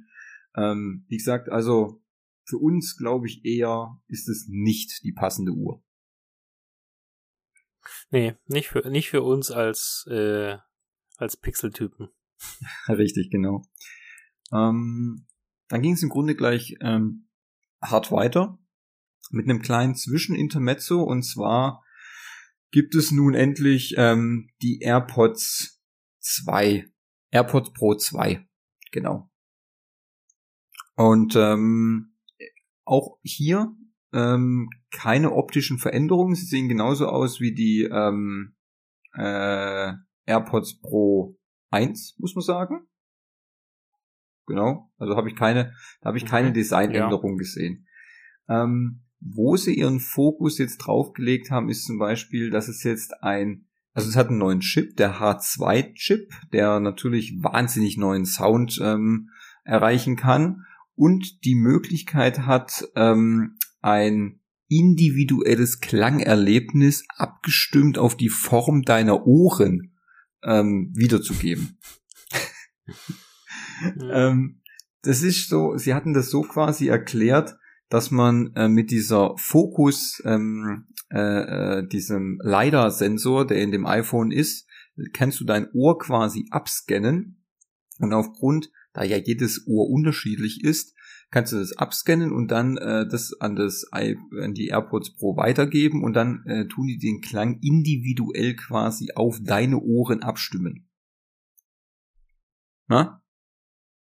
[0.56, 2.02] Ähm, wie gesagt, also
[2.44, 5.82] für uns, glaube ich, eher ist es nicht die passende Uhr.
[8.11, 10.57] Nee, nicht für, nicht für uns als, äh,
[11.16, 12.09] als Pixeltypen.
[12.88, 13.62] Richtig, genau.
[14.53, 15.27] Ähm,
[15.69, 17.29] dann ging es im Grunde gleich ähm,
[17.83, 18.59] hart weiter
[19.31, 21.85] mit einem kleinen Zwischenintermezzo und zwar
[22.71, 25.83] gibt es nun endlich ähm, die AirPods
[26.21, 26.87] 2.
[27.31, 28.47] AirPods Pro 2.
[28.92, 29.31] Genau.
[30.95, 32.16] Und ähm,
[32.85, 33.75] auch hier
[34.16, 36.35] ähm, keine optischen Veränderungen.
[36.35, 38.55] Sie sehen genauso aus wie die ähm,
[39.14, 39.92] äh,
[40.24, 41.38] AirPods Pro
[41.70, 42.87] 1, muss man sagen.
[44.46, 44.90] Genau.
[44.98, 46.55] Also habe ich keine, da habe ich keine mhm.
[46.55, 47.38] Designänderung ja.
[47.38, 47.87] gesehen.
[48.48, 53.66] Ähm, wo sie ihren Fokus jetzt draufgelegt haben, ist zum Beispiel, dass es jetzt ein,
[53.92, 59.31] also es hat einen neuen Chip, der H2-Chip, der natürlich wahnsinnig neuen Sound ähm,
[59.64, 69.27] erreichen kann und die Möglichkeit hat, ähm, ein individuelles Klangerlebnis abgestimmt auf die Form deiner
[69.27, 69.94] Ohren
[70.42, 71.79] ähm, wiederzugeben.
[74.01, 74.31] Ja.
[74.31, 74.62] ähm,
[75.03, 77.59] das ist so, sie hatten das so quasi erklärt,
[77.90, 81.18] dass man äh, mit dieser Fokus, ähm, äh,
[81.81, 84.66] äh, diesem LiDAR-Sensor, der in dem iPhone ist,
[85.12, 87.44] kannst du dein Ohr quasi abscannen
[87.99, 90.94] und aufgrund, da ja jedes Ohr unterschiedlich ist,
[91.30, 96.04] kannst du das abscannen und dann äh, das an das an die AirPods Pro weitergeben
[96.04, 100.88] und dann äh, tun die den Klang individuell quasi auf deine Ohren abstimmen.
[102.88, 103.22] Na?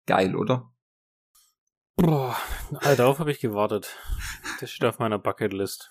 [0.06, 0.72] Geil, oder?
[1.96, 2.36] Boah,
[2.96, 3.96] darauf habe ich gewartet.
[4.60, 5.90] Das steht auf meiner Bucketlist.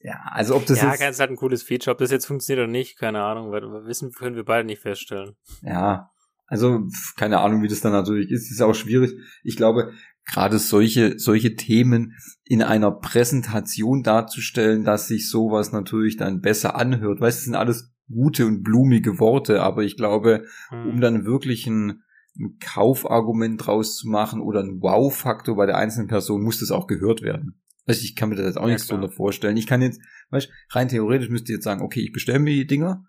[0.00, 1.00] Ja, also ob das ja, jetzt...
[1.00, 1.92] Ja, ist halt ein cooles Feature.
[1.92, 3.50] Ob das jetzt funktioniert oder nicht, keine Ahnung.
[3.50, 5.36] Weil wissen können wir beide nicht feststellen.
[5.62, 6.10] Ja,
[6.46, 6.86] also
[7.16, 8.50] keine Ahnung, wie das dann natürlich ist.
[8.50, 9.12] Ist auch schwierig.
[9.42, 9.92] Ich glaube,
[10.26, 17.20] gerade solche, solche Themen in einer Präsentation darzustellen, dass sich sowas natürlich dann besser anhört.
[17.20, 20.90] Weißt du, das sind alles gute und blumige Worte, aber ich glaube, hm.
[20.90, 22.02] um dann wirklich ein
[22.38, 26.86] ein Kaufargument draus zu machen oder ein Wow-Faktor bei der einzelnen Person, muss das auch
[26.86, 27.60] gehört werden.
[27.86, 29.56] Also ich kann mir das jetzt auch ja, nichts drunter vorstellen.
[29.56, 32.66] Ich kann jetzt, weißt, rein theoretisch müsste ich jetzt sagen, okay, ich bestelle mir die
[32.66, 33.04] Dinger,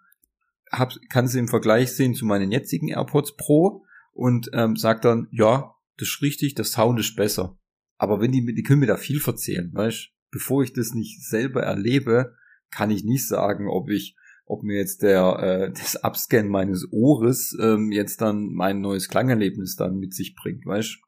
[0.71, 5.27] hab, kann sie im Vergleich sehen zu meinen jetzigen AirPods Pro und ähm, sagt dann,
[5.31, 7.57] ja, das ist richtig, der Sound ist besser.
[7.97, 11.63] Aber wenn die, die können mir da viel verzählen, weißt, bevor ich das nicht selber
[11.63, 12.35] erlebe,
[12.71, 17.55] kann ich nicht sagen, ob ich ob mir jetzt der äh, das Abscan meines Ohres
[17.59, 20.99] ähm, jetzt dann mein neues Klangerlebnis dann mit sich bringt, weißt?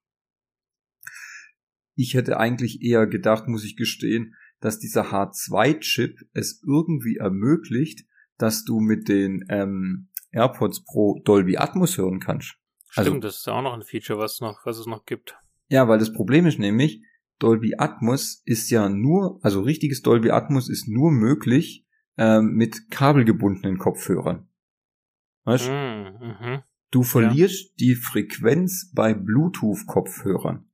[1.98, 8.06] Ich hätte eigentlich eher gedacht, muss ich gestehen, dass dieser H2-Chip es irgendwie ermöglicht,
[8.38, 12.58] dass du mit den ähm, AirPods Pro Dolby Atmos hören kannst.
[12.96, 15.38] Also Stimmt, also, das ist auch noch ein Feature, was noch, was es noch gibt.
[15.68, 17.02] Ja, weil das Problem ist nämlich,
[17.40, 21.86] Dolby Atmos ist ja nur, also richtiges Dolby Atmos ist nur möglich
[22.18, 24.48] ähm, mit kabelgebundenen Kopfhörern.
[25.44, 25.70] Weißt?
[25.70, 26.64] Mm, mhm.
[26.92, 27.72] Du verlierst ja.
[27.80, 30.70] die Frequenz bei Bluetooth-Kopfhörern.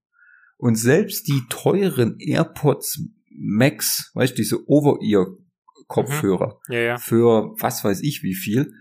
[0.58, 6.74] Und selbst die teuren AirPods Max, weißt du, diese Over-Ear-Kopfhörer mhm.
[6.74, 6.98] ja, ja.
[6.98, 8.72] für was weiß ich wie viel,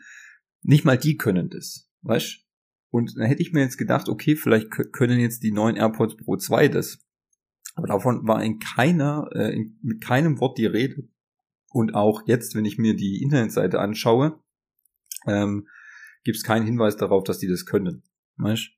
[0.62, 2.44] nicht mal die können das, weißt
[2.90, 6.37] Und dann hätte ich mir jetzt gedacht, okay, vielleicht können jetzt die neuen AirPods Pro
[6.37, 6.98] 2 das.
[7.74, 11.09] Aber davon war in keiner, äh, in, mit keinem Wort die Rede.
[11.72, 14.40] Und auch jetzt, wenn ich mir die Internetseite anschaue,
[15.26, 15.68] ähm,
[16.24, 18.03] gibt es keinen Hinweis darauf, dass die das können.
[18.37, 18.70] Weißt?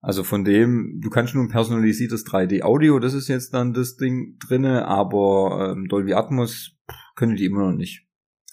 [0.00, 4.38] Also von dem, du kannst nur ein personalisiertes 3D-Audio, das ist jetzt dann das Ding
[4.38, 6.78] drinne, aber ähm, Dolby Atmos
[7.16, 8.06] können die immer noch nicht.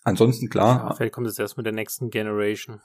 [0.07, 0.85] Ansonsten klar.
[0.87, 2.79] Ja, vielleicht kommt es erst mit der nächsten Generation.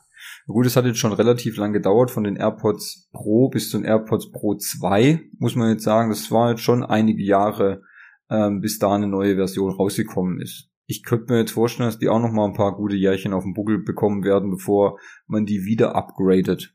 [0.48, 3.84] Gut, es hat jetzt schon relativ lang gedauert von den AirPods Pro bis zu den
[3.84, 6.10] AirPods Pro 2, muss man jetzt sagen.
[6.10, 7.82] Das war jetzt schon einige Jahre,
[8.28, 10.68] ähm, bis da eine neue Version rausgekommen ist.
[10.86, 13.44] Ich könnte mir jetzt vorstellen, dass die auch noch mal ein paar gute Jährchen auf
[13.44, 16.74] den Buckel bekommen werden, bevor man die wieder upgradet.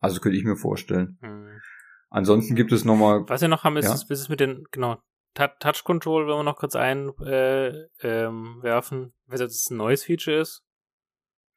[0.00, 1.16] Also könnte ich mir vorstellen.
[1.20, 1.46] Hm.
[2.08, 3.22] Ansonsten gibt es noch mal.
[3.28, 3.94] Was wir noch haben, ist, ja?
[3.94, 4.96] ist es mit den, genau,
[5.34, 10.40] Touch Control, wenn wir noch kurz einwerfen, äh, ähm, werfen, weil das ein neues Feature
[10.40, 10.64] ist.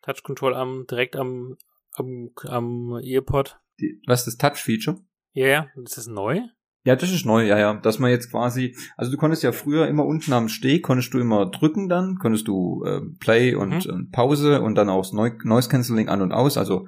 [0.02, 1.58] Touch Control am, direkt am,
[1.94, 3.60] am, am Earpod.
[3.80, 4.98] Die, was ist das Touch Feature?
[5.34, 6.42] Ja, yeah, das ist neu.
[6.86, 7.74] Ja, das ist neu, ja, ja.
[7.76, 11.20] Dass man jetzt quasi, also du konntest ja früher immer unten am Steg, konntest du
[11.20, 14.08] immer drücken dann, konntest du äh, Play und mhm.
[14.08, 16.88] äh, Pause und dann auch Noise Cancelling an und aus, also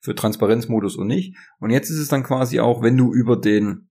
[0.00, 1.36] für Transparenzmodus und nicht.
[1.58, 3.90] Und jetzt ist es dann quasi auch, wenn du über den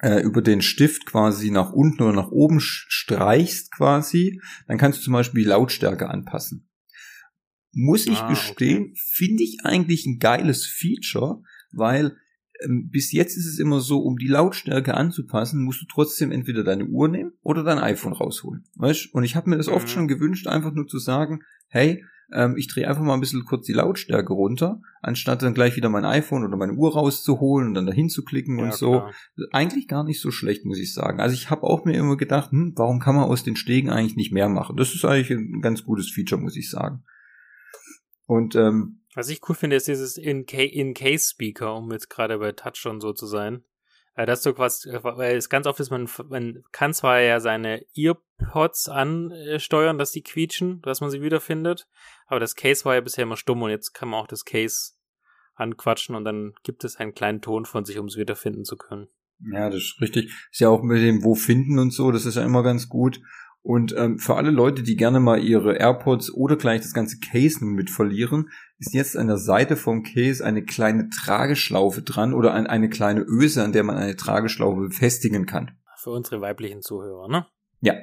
[0.00, 5.04] äh, über den Stift quasi nach unten oder nach oben streichst quasi, dann kannst du
[5.04, 6.68] zum Beispiel die Lautstärke anpassen.
[7.72, 9.00] Muss ich ah, gestehen, okay.
[9.12, 11.42] finde ich eigentlich ein geiles Feature,
[11.72, 12.16] weil
[12.62, 16.64] ähm, bis jetzt ist es immer so, um die Lautstärke anzupassen, musst du trotzdem entweder
[16.64, 18.64] deine Uhr nehmen oder dein iPhone rausholen.
[18.76, 19.14] Weißt?
[19.14, 19.90] Und ich habe mir das oft mhm.
[19.90, 23.66] schon gewünscht, einfach nur zu sagen, hey, ähm, ich drehe einfach mal ein bisschen kurz
[23.66, 27.86] die Lautstärke runter, anstatt dann gleich wieder mein iPhone oder meine Uhr rauszuholen und dann
[27.86, 28.90] dahin zu klicken ja, und so.
[28.90, 29.12] Klar.
[29.52, 31.20] Eigentlich gar nicht so schlecht, muss ich sagen.
[31.20, 34.16] Also ich habe auch mir immer gedacht, hm, warum kann man aus den Stegen eigentlich
[34.16, 34.76] nicht mehr machen?
[34.76, 37.04] Das ist eigentlich ein ganz gutes Feature, muss ich sagen.
[38.26, 43.00] Und ähm, was ich cool finde, ist dieses In-Case-Speaker, um jetzt gerade bei Touch schon
[43.00, 43.62] so zu sein.
[44.14, 47.84] Äh, dass du quasi, weil es ganz oft ist, man, man kann zwar ja seine
[47.96, 51.88] Earpods ansteuern, dass die quietschen, dass man sie wiederfindet,
[52.26, 54.92] aber das Case war ja bisher immer stumm und jetzt kann man auch das Case
[55.54, 59.08] anquatschen und dann gibt es einen kleinen Ton von sich, um es wiederfinden zu können.
[59.50, 60.32] Ja, das ist richtig.
[60.50, 63.20] Ist ja auch mit dem Wo finden und so, das ist ja immer ganz gut.
[63.62, 67.64] Und ähm, für alle Leute, die gerne mal ihre AirPods oder gleich das ganze Case
[67.64, 72.54] nun mit verlieren, ist jetzt an der Seite vom Case eine kleine Trageschlaufe dran oder
[72.54, 75.70] ein, eine kleine Öse, an der man eine Trageschlaufe befestigen kann.
[75.96, 77.46] Für unsere weiblichen Zuhörer, ne?
[77.80, 77.94] Ja,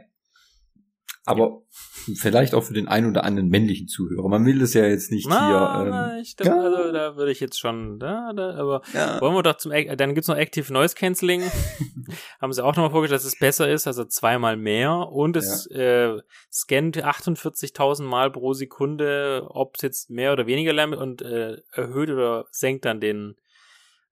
[1.25, 1.61] aber
[2.07, 2.13] ja.
[2.15, 4.27] vielleicht auch für den einen oder anderen männlichen Zuhörer.
[4.27, 5.83] Man will das ja jetzt nicht na, hier.
[5.83, 6.61] Ähm, na, ich denke, ja.
[6.61, 9.19] also, da würde ich jetzt schon, da, da, aber ja.
[9.21, 11.43] wollen wir doch zum, dann gibt's noch Active Noise Cancelling.
[12.41, 16.17] Haben sie auch nochmal vorgestellt, dass es besser ist, also zweimal mehr und es äh,
[16.51, 22.09] scannt 48.000 Mal pro Sekunde, ob es jetzt mehr oder weniger Lärm und äh, erhöht
[22.09, 23.35] oder senkt dann den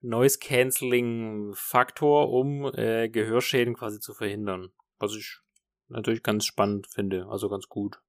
[0.02, 4.70] Noise Cancelling Faktor, um äh, Gehörschäden quasi zu verhindern.
[5.00, 5.40] Was ich
[5.90, 8.02] natürlich ganz spannend finde, also ganz gut.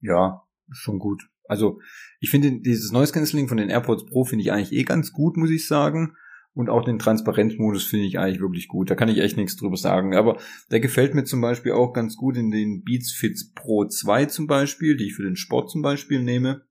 [0.00, 1.28] Ja, schon gut.
[1.46, 1.80] Also
[2.20, 5.36] ich finde dieses Noise Cancelling von den AirPods Pro finde ich eigentlich eh ganz gut,
[5.36, 6.16] muss ich sagen.
[6.54, 8.88] Und auch den Transparenzmodus finde ich eigentlich wirklich gut.
[8.88, 10.14] Da kann ich echt nichts drüber sagen.
[10.14, 10.38] Aber
[10.70, 14.46] der gefällt mir zum Beispiel auch ganz gut in den Beats Fits Pro 2 zum
[14.46, 16.64] Beispiel, die ich für den Sport zum Beispiel nehme.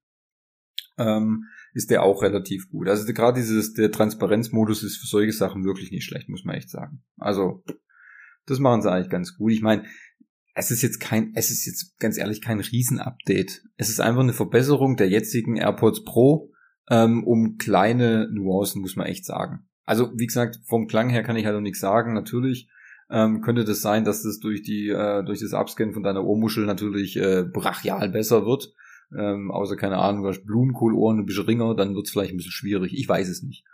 [0.97, 2.87] Ähm, ist der auch relativ gut.
[2.87, 6.69] Also gerade dieses, der Transparenzmodus ist für solche Sachen wirklich nicht schlecht, muss man echt
[6.69, 7.03] sagen.
[7.17, 7.63] Also,
[8.45, 9.51] das machen sie eigentlich ganz gut.
[9.51, 9.83] Ich meine,
[10.53, 13.63] es ist jetzt kein, es ist jetzt ganz ehrlich kein Riesenupdate.
[13.75, 16.51] Es ist einfach eine Verbesserung der jetzigen AirPods Pro
[16.89, 19.67] ähm, um kleine Nuancen, muss man echt sagen.
[19.85, 22.13] Also wie gesagt, vom Klang her kann ich halt noch nichts sagen.
[22.13, 22.69] Natürlich
[23.09, 26.65] ähm, könnte das sein, dass das durch die äh, durch das Upscan von deiner Ohrmuschel
[26.65, 28.73] natürlich äh, brachial besser wird.
[29.17, 32.37] Ähm, außer keine Ahnung, du hast Blumenkohlohren, ein bisschen Ringer, dann wird es vielleicht ein
[32.37, 32.93] bisschen schwierig.
[32.93, 33.65] Ich weiß es nicht.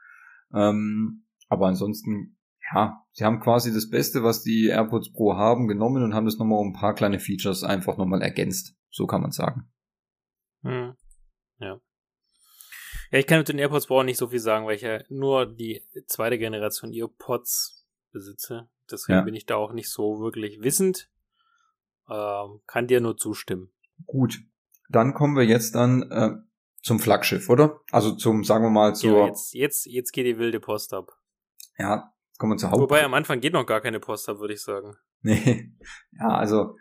[0.53, 2.37] Ähm, aber ansonsten
[2.73, 6.37] ja, sie haben quasi das Beste, was die AirPods Pro haben, genommen und haben das
[6.37, 8.77] nochmal um ein paar kleine Features einfach nochmal ergänzt.
[8.89, 9.69] So kann man sagen.
[10.63, 10.95] Hm.
[11.59, 11.81] Ja.
[13.11, 15.45] Ja, ich kann mit den AirPods Pro nicht so viel sagen, weil ich ja nur
[15.45, 18.69] die zweite Generation AirPods besitze.
[18.89, 19.25] Deswegen ja.
[19.25, 21.11] bin ich da auch nicht so wirklich wissend.
[22.09, 23.73] Ähm, kann dir nur zustimmen.
[24.05, 24.39] Gut.
[24.87, 26.37] Dann kommen wir jetzt dann äh,
[26.81, 27.81] zum Flaggschiff, oder?
[27.91, 29.19] Also zum, sagen wir mal, zur.
[29.19, 31.11] Ja, jetzt, jetzt, jetzt geht die wilde Post ab.
[31.77, 32.81] Ja, kommen wir zur Haupt.
[32.81, 34.95] Wobei am Anfang geht noch gar keine Post ab, würde ich sagen.
[35.21, 35.73] Nee.
[36.17, 36.77] Ja, also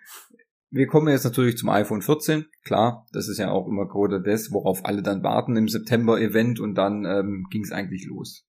[0.70, 2.46] wir kommen jetzt natürlich zum iPhone 14.
[2.62, 6.76] Klar, das ist ja auch immer gerade das, worauf alle dann warten im September-Event und
[6.76, 8.46] dann ähm, ging es eigentlich los.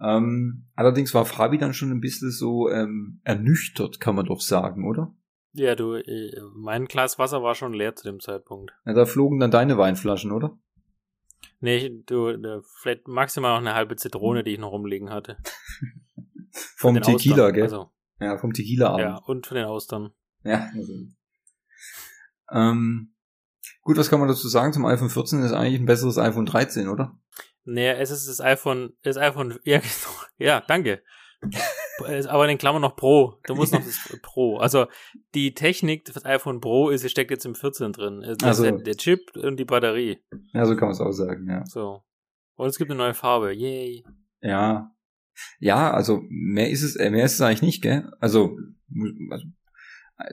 [0.00, 4.86] Ähm, allerdings war Fabi dann schon ein bisschen so ähm, ernüchtert, kann man doch sagen,
[4.86, 5.12] oder?
[5.52, 8.72] Ja, du, äh, mein Glas Wasser war schon leer zu dem Zeitpunkt.
[8.86, 10.56] Ja, da flogen dann deine Weinflaschen, oder?
[11.60, 15.38] Nee, du, vielleicht maximal noch eine halbe Zitrone, die ich noch rumliegen hatte.
[16.76, 17.54] vom Tequila, Austern.
[17.54, 17.62] gell?
[17.64, 17.90] Also,
[18.20, 19.00] ja, vom Tequila-Abend.
[19.00, 20.10] Ja, und von den Austern.
[20.44, 20.92] Ja, also.
[22.50, 23.14] Ähm,
[23.82, 25.42] gut, was kann man dazu sagen zum iPhone 14?
[25.42, 27.18] Ist eigentlich ein besseres iPhone 13, oder?
[27.64, 30.16] Naja, es ist das iPhone, das iPhone, ja, genau.
[30.38, 31.02] ja, danke.
[32.00, 33.38] aber in den Klammern noch Pro.
[33.46, 34.56] Du musst noch das Pro.
[34.56, 34.86] Also
[35.34, 38.24] die Technik das iPhone Pro ist, steckt jetzt im 14 drin.
[38.38, 40.18] Das also, ist der Chip und die Batterie.
[40.52, 41.64] Ja, so kann man es auch sagen, ja.
[41.66, 42.02] So.
[42.56, 43.52] Und es gibt eine neue Farbe.
[43.52, 44.04] Yay.
[44.40, 44.90] Ja.
[45.58, 48.10] Ja, also mehr ist es, äh, mehr ist es eigentlich nicht, gell?
[48.20, 48.58] Also,
[49.30, 49.46] also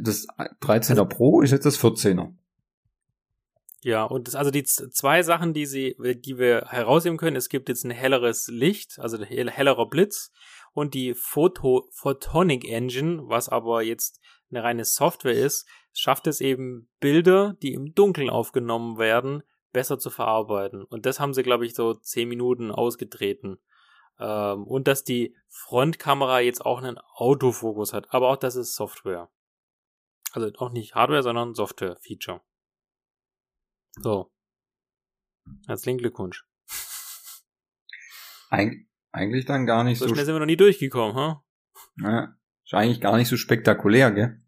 [0.02, 2.34] das 13er also, Pro ist jetzt das 14er.
[3.82, 7.70] Ja, und das, also die zwei Sachen, die sie, die wir herausheben können, es gibt
[7.70, 10.32] jetzt ein helleres Licht, also ein hellerer Blitz
[10.74, 16.90] und die Photo Photonic Engine, was aber jetzt eine reine Software ist, schafft es eben
[17.00, 20.84] Bilder, die im Dunkeln aufgenommen werden, besser zu verarbeiten.
[20.84, 23.60] Und das haben sie, glaube ich, so zehn Minuten ausgetreten.
[24.20, 28.14] Ähm, und dass die Frontkamera jetzt auch einen Autofokus hat.
[28.14, 29.30] Aber auch das ist Software.
[30.32, 32.42] Also auch nicht Hardware, sondern Software-Feature.
[34.02, 34.32] So.
[35.68, 36.46] Herzlichen Glückwunsch.
[38.50, 40.08] Eig eigentlich dann gar nicht so.
[40.08, 41.44] So schnell sind wir noch nie durchgekommen, ha?
[41.96, 44.45] Naja, ist eigentlich gar nicht so spektakulär, gell?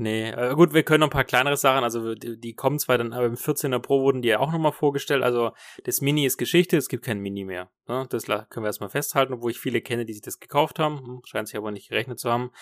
[0.00, 2.98] Nee, äh, gut, wir können noch ein paar kleinere Sachen, also die, die kommen zwar
[2.98, 5.50] dann, aber im 14er Pro wurden die ja auch nochmal vorgestellt, also
[5.82, 7.68] das Mini ist Geschichte, es gibt kein Mini mehr.
[7.88, 8.06] Ne?
[8.08, 11.22] Das können wir erstmal festhalten, obwohl ich viele kenne, die sich das gekauft haben, hm,
[11.24, 12.52] scheint sich aber nicht gerechnet zu haben.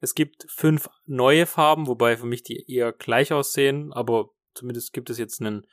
[0.00, 5.10] Es gibt fünf neue Farben, wobei für mich die eher gleich aussehen, aber zumindest gibt
[5.10, 5.66] es jetzt einen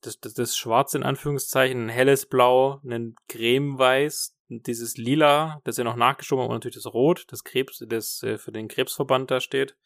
[0.00, 5.84] das, das, das Schwarz in Anführungszeichen, ein helles Blau, ein Cremeweiß, dieses Lila, das ja
[5.84, 9.40] noch nachgeschoben hat, und natürlich das Rot, das Krebs, das äh, für den Krebsverband da
[9.40, 9.76] steht.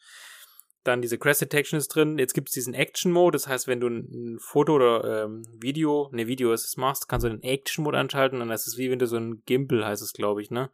[0.83, 2.17] Dann diese Crest Detection ist drin.
[2.17, 6.09] Jetzt gibt es diesen Action Mode, das heißt, wenn du ein, Foto oder ähm, Video,
[6.13, 8.89] ne Video ist es machst, kannst du den Action Mode anschalten und das ist wie
[8.89, 10.71] wenn du so ein Gimbal heißt es, glaube ich, ne?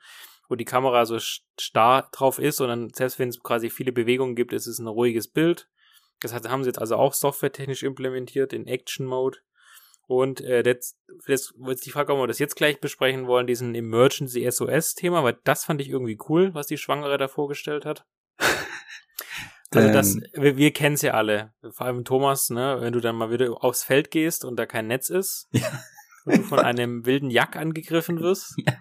[0.47, 4.35] Wo die Kamera so starr drauf ist und dann, selbst wenn es quasi viele Bewegungen
[4.35, 5.67] gibt, ist es ein ruhiges Bild.
[6.21, 9.39] Das heißt, haben sie jetzt also auch softwaretechnisch implementiert in Action Mode.
[10.07, 10.97] Und äh, das,
[11.27, 15.39] das jetzt die Frage, ob wir das jetzt gleich besprechen wollen, diesen Emergency SOS-Thema, weil
[15.43, 18.05] das fand ich irgendwie cool, was die Schwangere da vorgestellt hat.
[19.71, 20.23] Also das, ähm.
[20.33, 23.63] wir, wir kennen es ja alle, vor allem Thomas, ne, wenn du dann mal wieder
[23.63, 25.47] aufs Feld gehst und da kein Netz ist.
[26.27, 26.33] Ja.
[26.33, 28.55] Und du von einem wilden Jack angegriffen wirst.
[28.65, 28.73] Ja,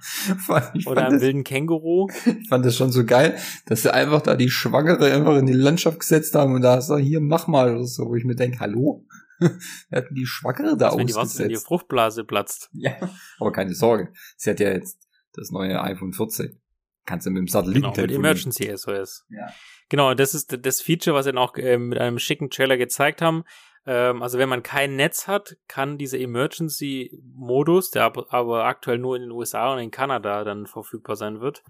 [0.87, 2.09] oder einem das, wilden Känguru.
[2.25, 5.53] Ich fand das schon so geil, dass sie einfach da die Schwangere einfach in die
[5.53, 8.35] Landschaft gesetzt haben und da hast du hier, mach mal oder so, wo ich mir
[8.35, 9.05] denke, hallo?
[9.41, 11.39] Wir hatten die Schwangere da ausgesetzt.
[11.39, 12.71] Wenn die, wenn die Fruchtblase platzt.
[12.73, 12.93] Ja,
[13.39, 14.15] aber keine Sorge.
[14.39, 14.99] Sie hat ja jetzt
[15.35, 16.59] das neue iPhone 14.
[17.05, 19.27] Kannst du mit dem Satelliten genau, mit Emergency SOS.
[19.29, 19.53] Ja.
[19.89, 23.45] Genau, das ist das Feature, was sie auch äh, mit einem schicken Trailer gezeigt haben.
[23.87, 29.23] Ähm, also wenn man kein Netz hat, kann dieser Emergency-Modus, der aber aktuell nur in
[29.23, 31.63] den USA und in Kanada dann verfügbar sein wird,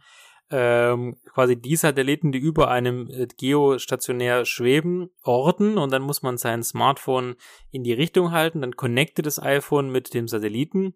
[0.50, 6.36] ähm, quasi die Satelliten, die über einem äh, geostationär schweben, orten und dann muss man
[6.36, 7.36] sein Smartphone
[7.70, 10.94] in die Richtung halten, dann connectet das iPhone mit dem Satelliten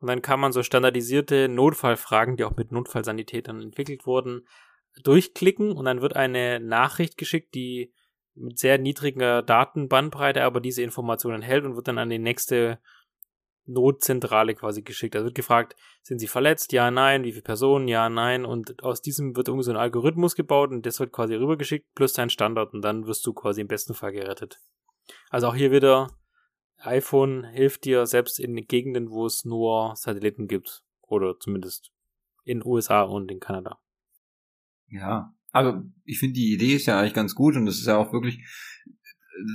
[0.00, 4.46] und dann kann man so standardisierte Notfallfragen, die auch mit Notfallsanitätern entwickelt wurden,
[5.04, 7.92] durchklicken und dann wird eine Nachricht geschickt, die
[8.34, 12.78] mit sehr niedriger Datenbandbreite aber diese Informationen hält und wird dann an die nächste
[13.68, 15.14] Notzentrale quasi geschickt.
[15.14, 16.72] Da wird gefragt, sind sie verletzt?
[16.72, 17.24] Ja, nein.
[17.24, 17.86] Wie viele Personen?
[17.86, 18.46] Ja, nein.
[18.46, 22.14] Und aus diesem wird irgendwie so ein Algorithmus gebaut und das wird quasi rübergeschickt plus
[22.14, 24.58] dein Standard und dann wirst du quasi im besten Fall gerettet.
[25.28, 26.08] Also auch hier wieder
[26.78, 30.82] iPhone hilft dir selbst in Gegenden, wo es nur Satelliten gibt.
[31.02, 31.90] Oder zumindest
[32.44, 33.78] in USA und in Kanada.
[34.90, 37.96] Ja, also ich finde die Idee ist ja eigentlich ganz gut und das ist ja
[37.96, 38.44] auch wirklich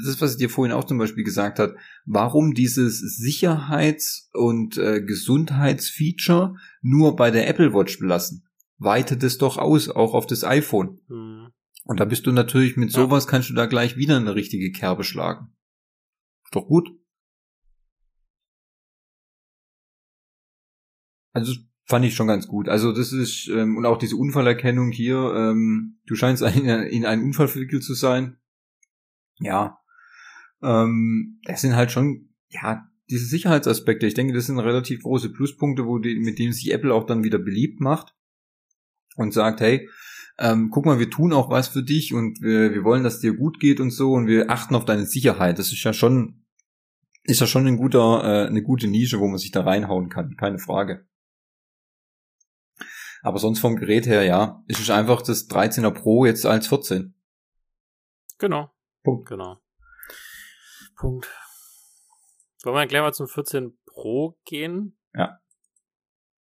[0.05, 1.75] das, was ich dir vorhin auch zum Beispiel gesagt hat,
[2.05, 8.47] warum dieses Sicherheits- und äh, Gesundheitsfeature nur bei der Apple Watch belassen?
[8.77, 10.99] Weitet es doch aus, auch auf das iPhone.
[11.07, 11.49] Mhm.
[11.85, 13.31] Und da bist du natürlich mit sowas, ja.
[13.31, 15.53] kannst du da gleich wieder eine richtige Kerbe schlagen.
[16.51, 16.89] Doch gut.
[21.33, 21.53] Also
[21.85, 22.69] fand ich schon ganz gut.
[22.69, 27.23] Also das ist, ähm, und auch diese Unfallerkennung hier, ähm, du scheinst in, in einen
[27.23, 28.37] Unfall verwickelt zu sein.
[29.39, 29.79] Ja.
[30.61, 34.07] Ähm, das sind halt schon, ja, diese Sicherheitsaspekte.
[34.07, 37.23] Ich denke, das sind relativ große Pluspunkte, wo die, mit denen sich Apple auch dann
[37.23, 38.15] wieder beliebt macht
[39.15, 39.89] und sagt, hey,
[40.39, 43.35] ähm, guck mal, wir tun auch was für dich und wir, wir wollen, dass dir
[43.35, 45.59] gut geht und so und wir achten auf deine Sicherheit.
[45.59, 46.45] Das ist ja schon,
[47.23, 50.35] ist ja schon ein guter, äh, eine gute Nische, wo man sich da reinhauen kann,
[50.37, 51.05] keine Frage.
[53.23, 57.15] Aber sonst vom Gerät her, ja, ist es einfach das 13er Pro jetzt als 14.
[58.37, 58.69] Genau.
[59.01, 59.29] Punkt.
[59.29, 59.59] Genau.
[60.97, 61.29] Punkt.
[62.63, 64.97] Wollen wir gleich mal zum 14 Pro gehen?
[65.13, 65.39] Ja.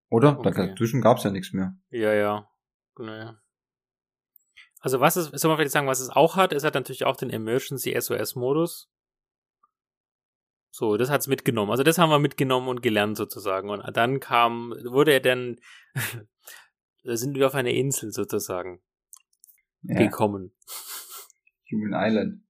[0.09, 0.39] Oder?
[0.39, 0.69] Okay.
[0.69, 1.77] Dazwischen gab's ja nichts mehr.
[1.91, 2.49] Ja, ja.
[2.99, 3.31] Nee.
[4.81, 7.17] Also was es, soll man vielleicht sagen, was es auch hat, es hat natürlich auch
[7.17, 8.91] den Emergency SOS Modus.
[10.71, 11.71] So, das hat's mitgenommen.
[11.71, 13.69] Also das haben wir mitgenommen und gelernt sozusagen.
[13.69, 15.57] Und dann kam, wurde er dann,
[17.05, 18.81] da sind wir auf eine Insel sozusagen
[19.83, 19.99] Ja.
[19.99, 20.53] gekommen.
[21.71, 22.43] Human Island.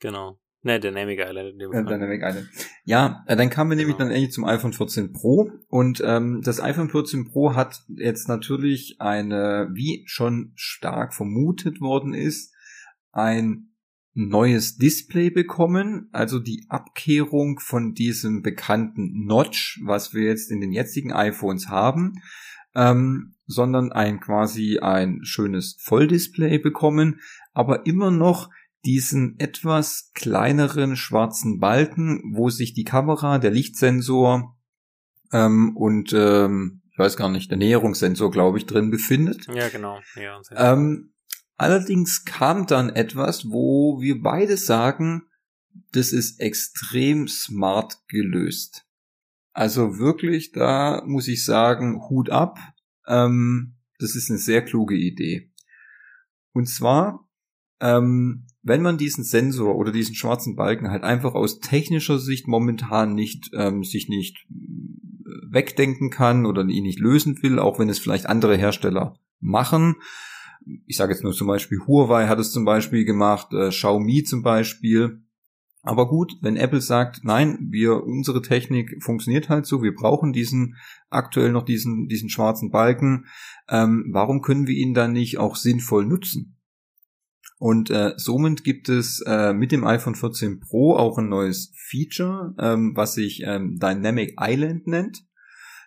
[0.00, 0.38] Genau.
[0.64, 1.84] Ne, Dynamic Island in dem Fall.
[1.84, 2.48] Dynamic Island.
[2.84, 4.06] Ja, äh, dann kamen wir nämlich Genau.
[4.08, 8.96] dann endlich zum iPhone 14 Pro und ähm, das iPhone 14 Pro hat jetzt natürlich
[9.00, 12.54] eine, wie schon stark vermutet worden ist,
[13.10, 13.74] ein
[14.14, 20.70] neues Display bekommen, also die Abkehrung von diesem bekannten Notch, was wir jetzt in den
[20.70, 22.12] jetzigen iPhones haben,
[22.74, 27.20] ähm, sondern ein quasi ein schönes Volldisplay bekommen,
[27.52, 28.50] aber immer noch
[28.84, 34.56] diesen etwas kleineren schwarzen Balken, wo sich die Kamera, der Lichtsensor
[35.32, 39.46] ähm, und ähm, ich weiß gar nicht, der Näherungssensor, glaube ich, drin befindet.
[39.46, 39.98] Ja, genau.
[40.14, 41.14] Ja, Ähm,
[41.56, 45.22] allerdings kam dann etwas, wo wir beide sagen,
[45.92, 48.84] das ist extrem smart gelöst.
[49.52, 52.58] Also wirklich, da muss ich sagen, Hut ab.
[53.06, 55.50] Ähm, das ist eine sehr kluge Idee.
[56.52, 57.28] Und zwar,
[57.80, 63.14] ähm, wenn man diesen Sensor oder diesen schwarzen Balken halt einfach aus technischer Sicht momentan
[63.14, 67.98] nicht ähm, sich nicht äh, wegdenken kann oder ihn nicht lösen will, auch wenn es
[67.98, 69.96] vielleicht andere Hersteller machen.
[70.86, 74.42] Ich sage jetzt nur zum Beispiel Huawei hat es zum Beispiel gemacht, äh, Xiaomi zum
[74.42, 75.21] Beispiel.
[75.84, 80.76] Aber gut, wenn Apple sagt, nein, wir unsere Technik funktioniert halt so, wir brauchen diesen
[81.10, 83.26] aktuell noch diesen diesen schwarzen Balken,
[83.68, 86.56] ähm, warum können wir ihn dann nicht auch sinnvoll nutzen?
[87.58, 92.54] Und äh, somit gibt es äh, mit dem iPhone 14 Pro auch ein neues Feature,
[92.58, 95.24] ähm, was sich ähm, Dynamic Island nennt,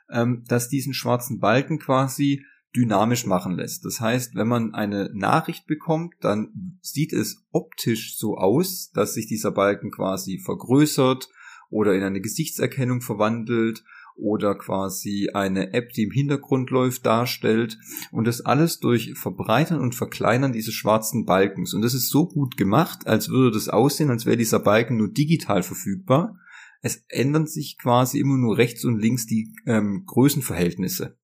[0.09, 2.45] ähm, das diesen schwarzen Balken quasi
[2.75, 3.85] dynamisch machen lässt.
[3.85, 9.27] Das heißt, wenn man eine Nachricht bekommt, dann sieht es optisch so aus, dass sich
[9.27, 11.29] dieser Balken quasi vergrößert
[11.69, 13.83] oder in eine Gesichtserkennung verwandelt
[14.15, 17.77] oder quasi eine App, die im Hintergrund läuft, darstellt.
[18.11, 21.73] Und das alles durch Verbreitern und Verkleinern dieses schwarzen Balkens.
[21.73, 25.09] Und das ist so gut gemacht, als würde das aussehen, als wäre dieser Balken nur
[25.09, 26.39] digital verfügbar.
[26.81, 31.17] Es ändern sich quasi immer nur rechts und links die ähm, Größenverhältnisse.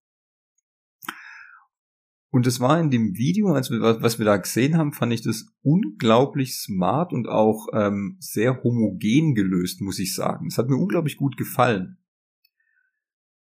[2.32, 5.22] Und das war in dem Video, als wir, was wir da gesehen haben, fand ich
[5.22, 10.48] das unglaublich smart und auch ähm, sehr homogen gelöst, muss ich sagen.
[10.48, 11.98] Es hat mir unglaublich gut gefallen.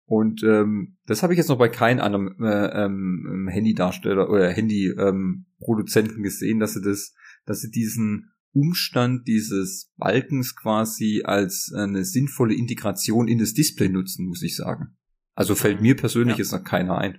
[0.04, 6.16] Und ähm, das habe ich jetzt noch bei keinem anderen äh, ähm, Handydarsteller oder Handyproduzenten
[6.16, 7.14] ähm, gesehen, dass sie das,
[7.46, 14.26] dass sie diesen Umstand dieses Balkens quasi als eine sinnvolle Integration in das Display nutzen,
[14.26, 14.96] muss ich sagen.
[15.34, 16.42] Also fällt mir persönlich Ja.
[16.42, 17.18] jetzt noch keiner ein.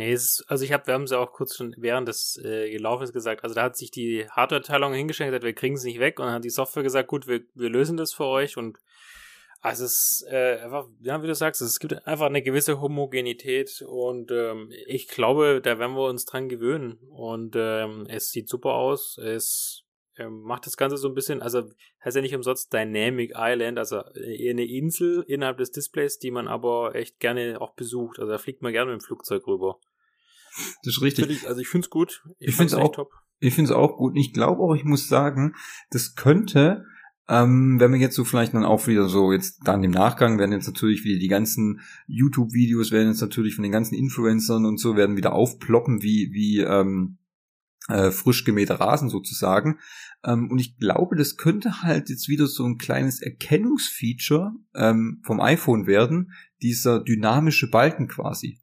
[0.00, 2.70] Nee, ist, also ich habe, wir haben es ja auch kurz schon während des äh,
[2.70, 6.00] Gelaufens gesagt, also da hat sich die Hardware-Teilung hingestellt und gesagt, wir kriegen es nicht
[6.00, 6.18] weg.
[6.18, 8.56] Und dann hat die Software gesagt, gut, wir, wir lösen das für euch.
[8.56, 8.78] Und
[9.60, 13.84] also es ist äh, einfach, ja, wie du sagst, es gibt einfach eine gewisse Homogenität.
[13.86, 16.96] Und ähm, ich glaube, da werden wir uns dran gewöhnen.
[17.10, 19.84] Und ähm, es sieht super aus, es
[20.16, 21.68] ähm, macht das Ganze so ein bisschen, also
[22.02, 26.48] heißt ja nicht umsonst Dynamic Island, also eher eine Insel innerhalb des Displays, die man
[26.48, 29.78] aber echt gerne auch besucht, also da fliegt man gerne mit dem Flugzeug rüber.
[30.82, 31.30] Das ist richtig.
[31.30, 32.22] Ich, also ich finde es gut.
[32.38, 33.10] Ich fand's find's echt auch- top.
[33.42, 34.16] Ich finde es auch gut.
[34.16, 35.54] Ich glaube auch, ich muss sagen,
[35.90, 36.84] das könnte,
[37.28, 40.52] ähm, wenn wir jetzt so vielleicht dann auch wieder so, jetzt dann im Nachgang werden
[40.52, 44.94] jetzt natürlich wieder die ganzen YouTube-Videos werden jetzt natürlich von den ganzen Influencern und so
[44.96, 47.16] werden wieder aufploppen wie, wie ähm,
[47.88, 49.78] äh, frisch gemähter Rasen sozusagen.
[50.22, 55.40] Ähm, und ich glaube, das könnte halt jetzt wieder so ein kleines Erkennungsfeature ähm, vom
[55.40, 58.58] iPhone werden, dieser dynamische Balken quasi.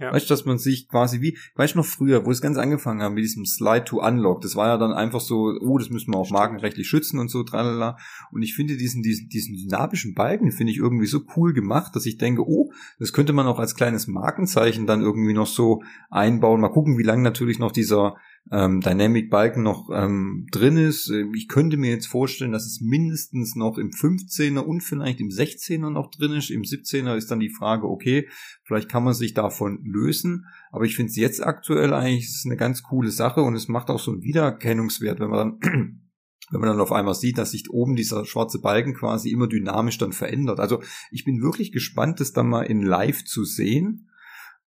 [0.00, 0.12] Ja.
[0.12, 3.02] Weißt du, dass man sich quasi wie, weißt du noch früher, wo es ganz angefangen
[3.02, 6.12] haben mit diesem Slide to Unlock, das war ja dann einfach so, oh, das müssen
[6.12, 7.98] wir auch markenrechtlich schützen und so, tralala.
[8.30, 12.06] Und ich finde diesen, diesen, diesen dynamischen Balken, finde ich irgendwie so cool gemacht, dass
[12.06, 16.60] ich denke, oh, das könnte man auch als kleines Markenzeichen dann irgendwie noch so einbauen.
[16.60, 18.14] Mal gucken, wie lange natürlich noch dieser
[18.50, 21.10] ähm, Dynamic Balken noch ähm, drin ist.
[21.10, 25.28] Ähm, ich könnte mir jetzt vorstellen, dass es mindestens noch im 15er und vielleicht im
[25.28, 26.50] 16er noch drin ist.
[26.50, 28.28] Im 17er ist dann die Frage, okay,
[28.64, 30.46] vielleicht kann man sich davon lösen.
[30.70, 34.00] Aber ich finde es jetzt aktuell eigentlich eine ganz coole Sache und es macht auch
[34.00, 36.00] so einen Wiedererkennungswert, wenn man dann
[36.50, 39.98] wenn man dann auf einmal sieht, dass sich oben dieser schwarze Balken quasi immer dynamisch
[39.98, 40.60] dann verändert.
[40.60, 44.10] Also ich bin wirklich gespannt, das dann mal in Live zu sehen.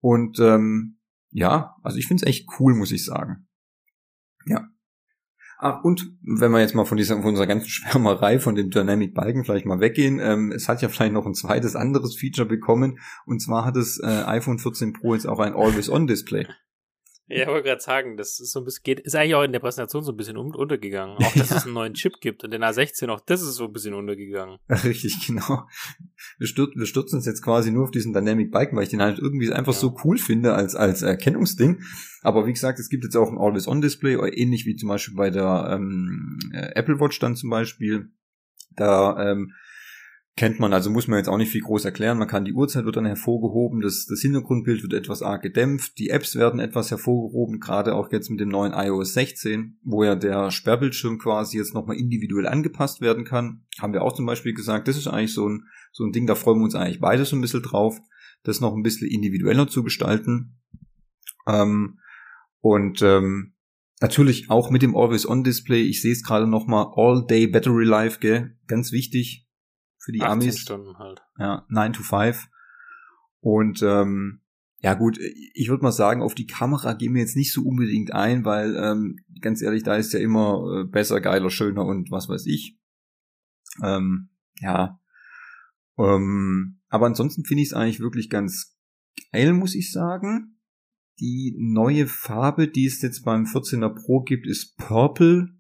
[0.01, 0.99] Und ähm,
[1.31, 3.48] ja, also ich finde es echt cool, muss ich sagen.
[4.49, 4.69] Ja.
[5.61, 9.15] Ah, und wenn wir jetzt mal von dieser von unserer ganzen Schwärmerei von dem Dynamic
[9.15, 13.01] Balken vielleicht mal weggehen, ähm, es hat ja vielleicht noch ein zweites anderes Feature bekommen
[13.27, 16.47] und zwar hat das äh, iPhone 14 Pro jetzt auch ein Always-On-Display.
[17.29, 19.53] Ja, ich wollte gerade sagen, das ist so ein bisschen, geht, ist eigentlich auch in
[19.53, 21.19] der Präsentation so ein bisschen untergegangen.
[21.19, 21.57] Auch, dass ja.
[21.57, 24.59] es einen neuen Chip gibt und den A16 auch, das ist so ein bisschen untergegangen.
[24.69, 25.67] Richtig, genau.
[26.39, 29.03] Wir, stürz, wir stürzen uns jetzt quasi nur auf diesen Dynamic Bike, weil ich den
[29.03, 29.79] halt irgendwie einfach ja.
[29.79, 31.83] so cool finde als, als Erkennungsding.
[32.23, 35.69] Aber wie gesagt, es gibt jetzt auch ein Always-On-Display, ähnlich wie zum Beispiel bei der
[35.71, 38.09] ähm, äh, Apple Watch dann zum Beispiel.
[38.75, 39.53] Da ähm,
[40.39, 42.17] kennt man, also muss man jetzt auch nicht viel groß erklären.
[42.17, 46.11] Man kann die Uhrzeit wird dann hervorgehoben, das, das Hintergrundbild wird etwas arg gedämpft, die
[46.11, 50.53] Apps werden etwas hervorgehoben, gerade auch jetzt mit dem neuen iOS 16, wo ja der
[50.53, 53.65] Sperrbildschirm quasi jetzt nochmal individuell angepasst werden kann.
[53.81, 56.37] Haben wir auch zum Beispiel gesagt, das ist eigentlich so ein, so ein Ding, da
[56.37, 57.99] freuen wir uns eigentlich beide so ein bisschen drauf,
[58.45, 60.61] das noch ein bisschen individueller zu gestalten.
[61.49, 61.99] Ähm,
[62.61, 63.55] und ähm,
[64.01, 68.57] natürlich auch mit dem Always-On-Display, ich sehe es gerade nochmal, All-Day Battery Life, gell?
[68.69, 69.48] ganz wichtig,
[70.09, 70.59] für die 18 Amis.
[70.59, 71.21] Stunden halt.
[71.39, 72.49] Ja, 9 to 5.
[73.41, 74.41] Und ähm,
[74.79, 78.15] ja gut, ich würde mal sagen, auf die Kamera gehen wir jetzt nicht so unbedingt
[78.15, 82.27] ein, weil ähm, ganz ehrlich, da ist ja immer äh, besser, geiler, schöner und was
[82.27, 82.79] weiß ich.
[83.83, 84.31] Ähm,
[84.61, 84.99] ja.
[85.99, 88.79] Ähm, aber ansonsten finde ich es eigentlich wirklich ganz
[89.31, 90.59] geil, muss ich sagen.
[91.21, 95.51] Die neue Farbe, die es jetzt beim 14er Pro gibt, ist Purple,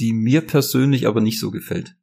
[0.00, 1.97] die mir persönlich aber nicht so gefällt.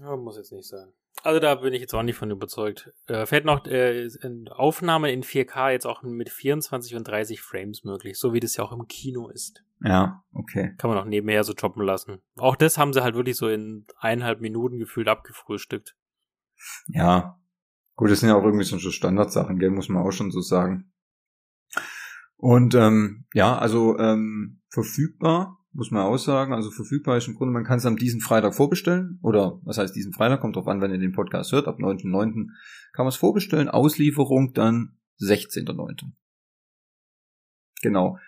[0.00, 0.92] Ja, muss jetzt nicht sein.
[1.22, 2.92] Also da bin ich jetzt auch nicht von überzeugt.
[3.06, 4.08] Äh, fällt noch äh,
[4.50, 8.64] Aufnahme in 4K jetzt auch mit 24 und 30 Frames möglich, so wie das ja
[8.64, 9.62] auch im Kino ist.
[9.80, 10.74] Ja, okay.
[10.76, 12.20] Kann man auch nebenher so choppen lassen.
[12.36, 15.96] Auch das haben sie halt wirklich so in eineinhalb Minuten gefühlt abgefrühstückt.
[16.88, 17.40] Ja.
[17.96, 20.92] Gut, das sind ja auch irgendwie so Standardsachen, gell, muss man auch schon so sagen.
[22.36, 26.52] Und ähm, ja, also ähm, verfügbar muss man auch sagen.
[26.52, 29.18] Also verfügbar ist im Grunde, man kann es am diesen Freitag vorbestellen.
[29.22, 30.40] Oder was heißt diesen Freitag?
[30.40, 31.66] Kommt drauf an, wenn ihr den Podcast hört.
[31.66, 32.48] Ab 9.9.
[32.92, 33.68] kann man es vorbestellen.
[33.68, 36.12] Auslieferung dann 16.9.
[37.82, 38.18] Genau.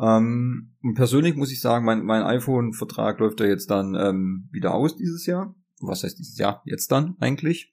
[0.00, 4.96] Ähm, persönlich muss ich sagen, mein, mein iPhone-Vertrag läuft ja jetzt dann ähm, wieder aus
[4.96, 5.54] dieses Jahr.
[5.80, 6.62] Was heißt dieses Jahr?
[6.64, 7.72] Jetzt dann eigentlich.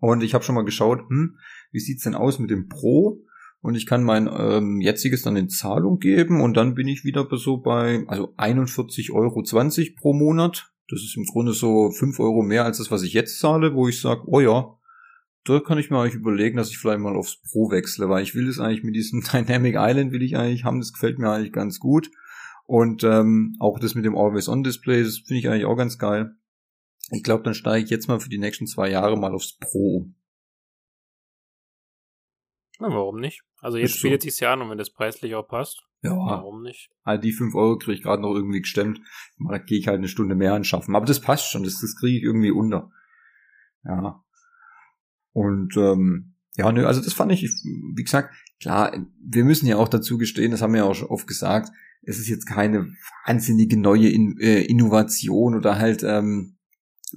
[0.00, 1.38] Und ich habe schon mal geschaut, hm,
[1.72, 3.23] wie sieht's denn aus mit dem Pro?
[3.64, 7.26] Und ich kann mein ähm, jetziges dann in Zahlung geben und dann bin ich wieder
[7.32, 9.42] so bei, also 41,20 Euro
[9.96, 10.70] pro Monat.
[10.90, 13.88] Das ist im Grunde so 5 Euro mehr als das, was ich jetzt zahle, wo
[13.88, 14.76] ich sage, oh ja,
[15.44, 18.34] da kann ich mir eigentlich überlegen, dass ich vielleicht mal aufs Pro wechsle, weil ich
[18.34, 21.54] will es eigentlich mit diesem Dynamic Island will ich eigentlich haben, das gefällt mir eigentlich
[21.54, 22.10] ganz gut.
[22.66, 26.36] Und ähm, auch das mit dem Always-On-Display, das finde ich eigentlich auch ganz geil.
[27.12, 29.96] Ich glaube, dann steige ich jetzt mal für die nächsten zwei Jahre mal aufs Pro
[29.96, 30.16] um.
[32.86, 33.42] Na, warum nicht?
[33.60, 34.26] Also jetzt bietet so.
[34.26, 36.14] sich's ja an und wenn das preislich auch passt, ja.
[36.14, 36.90] warum nicht?
[37.04, 39.00] Halt die 5 Euro kriege ich gerade noch irgendwie gestemmt.
[39.38, 40.94] Da gehe ich halt eine Stunde mehr anschaffen.
[40.94, 42.90] Aber das passt schon, das, das kriege ich irgendwie unter.
[43.84, 44.22] Ja.
[45.32, 49.88] Und ähm, ja, nö, also das fand ich, wie gesagt, klar, wir müssen ja auch
[49.88, 51.70] dazu gestehen, das haben wir ja auch schon oft gesagt,
[52.02, 52.92] es ist jetzt keine
[53.26, 56.58] wahnsinnige neue In äh, Innovation oder halt ähm,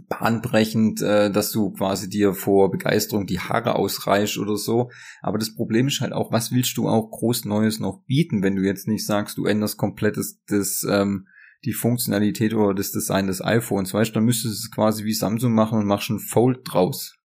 [0.07, 4.91] bahnbrechend, äh, dass du quasi dir vor Begeisterung die Haare ausreichst oder so.
[5.21, 8.55] Aber das Problem ist halt auch, was willst du auch groß Neues noch bieten, wenn
[8.55, 11.27] du jetzt nicht sagst, du änderst komplett das, das ähm,
[11.65, 15.13] die Funktionalität oder das Design des iPhones, weißt du, dann müsstest du es quasi wie
[15.13, 17.17] Samsung machen und machst einen Fold draus.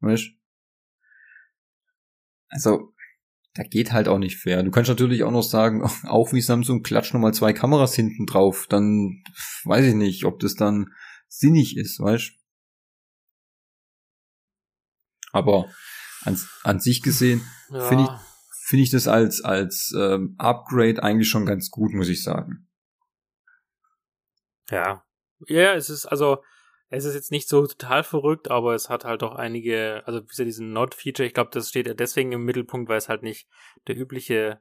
[0.00, 0.30] Weißt
[2.48, 2.92] Also,
[3.54, 4.62] da geht halt auch nicht fair.
[4.62, 8.66] Du kannst natürlich auch noch sagen, auch wie Samsung, klatsch nochmal zwei Kameras hinten drauf.
[8.68, 9.22] Dann
[9.64, 10.86] weiß ich nicht, ob das dann
[11.38, 12.32] sinnig ist, weißt
[15.32, 15.72] Aber
[16.24, 17.80] an, an sich gesehen ja.
[17.80, 18.10] finde ich,
[18.66, 22.68] finde ich das als, als ähm, Upgrade eigentlich schon ganz gut, muss ich sagen.
[24.70, 25.04] Ja.
[25.46, 26.42] Ja, es ist also,
[26.94, 30.44] Es ist jetzt nicht so total verrückt, aber es hat halt auch einige, also wie
[30.44, 33.48] diesen Not-Feature, ich glaube, das steht ja deswegen im Mittelpunkt, weil es halt nicht
[33.86, 34.60] der übliche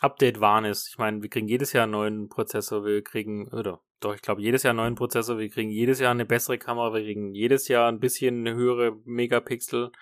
[0.00, 0.88] Update-Wahn ist.
[0.88, 4.42] Ich meine, wir kriegen jedes Jahr einen neuen Prozessor, wir kriegen, oder doch, ich glaube,
[4.42, 7.68] jedes Jahr einen neuen Prozessor, wir kriegen jedes Jahr eine bessere Kamera, wir kriegen jedes
[7.68, 9.92] Jahr ein bisschen eine höhere Megapixel.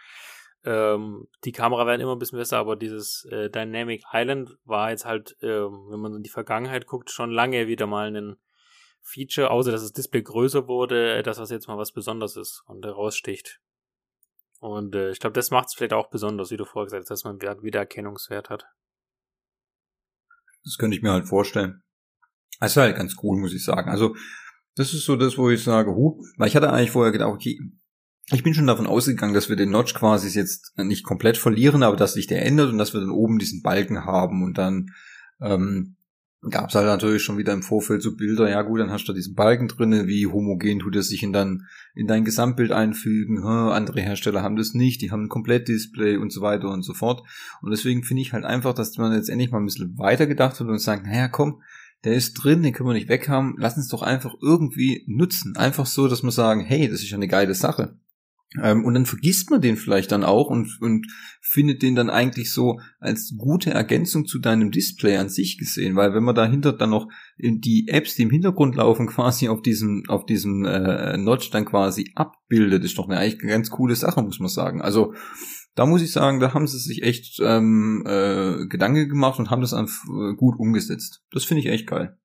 [0.64, 5.04] Ähm, die Kamera werden immer ein bisschen besser, aber dieses äh, Dynamic Island war jetzt
[5.04, 8.36] halt, ähm, wenn man in die Vergangenheit guckt, schon lange wieder mal ein
[9.00, 12.84] Feature, außer dass das Display größer wurde, das was jetzt mal was Besonderes ist und
[12.84, 13.60] heraussticht.
[14.60, 17.10] Und äh, ich glaube, das macht es vielleicht auch besonders, wie du vorher gesagt hast,
[17.10, 18.66] dass man wieder Erkennungswert hat.
[20.64, 21.82] Das könnte ich mir halt vorstellen.
[22.60, 23.90] Das ist halt ganz cool, muss ich sagen.
[23.90, 24.14] Also,
[24.74, 27.58] das ist so das, wo ich sage, hu, weil ich hatte eigentlich vorher gedacht, okay,
[28.30, 31.96] ich bin schon davon ausgegangen, dass wir den Notch quasi jetzt nicht komplett verlieren, aber
[31.96, 34.90] dass sich der ändert und dass wir dann oben diesen Balken haben und dann
[35.40, 35.96] ähm,
[36.50, 39.12] gab es halt natürlich schon wieder im Vorfeld so Bilder, ja gut, dann hast du
[39.12, 43.70] diesen Balken drinne, wie homogen tut er sich in, dann, in dein Gesamtbild einfügen, hm,
[43.70, 47.22] andere Hersteller haben das nicht, die haben ein Komplettdisplay und so weiter und so fort.
[47.60, 50.60] Und deswegen finde ich halt einfach, dass man jetzt endlich mal ein bisschen weiter gedacht
[50.60, 51.62] hat und sagt, naja, komm,
[52.04, 55.56] der ist drin, den können wir nicht weghaben, lass uns doch einfach irgendwie nutzen.
[55.56, 57.98] Einfach so, dass wir sagen, hey, das ist ja eine geile Sache.
[58.62, 61.06] Ähm, und dann vergisst man den vielleicht dann auch und, und
[61.42, 66.14] findet den dann eigentlich so als gute Ergänzung zu deinem Display an sich gesehen, weil
[66.14, 70.24] wenn man dahinter dann noch die Apps, die im Hintergrund laufen, quasi auf diesem auf
[70.24, 74.48] diesem äh, Notch dann quasi abbildet, ist doch eine eigentlich ganz coole Sache, muss man
[74.48, 74.80] sagen.
[74.80, 75.12] Also
[75.78, 79.62] da muss ich sagen, da haben sie sich echt ähm, äh, Gedanken gemacht und haben
[79.62, 81.24] das einfach äh, gut umgesetzt.
[81.30, 82.18] Das finde ich echt geil.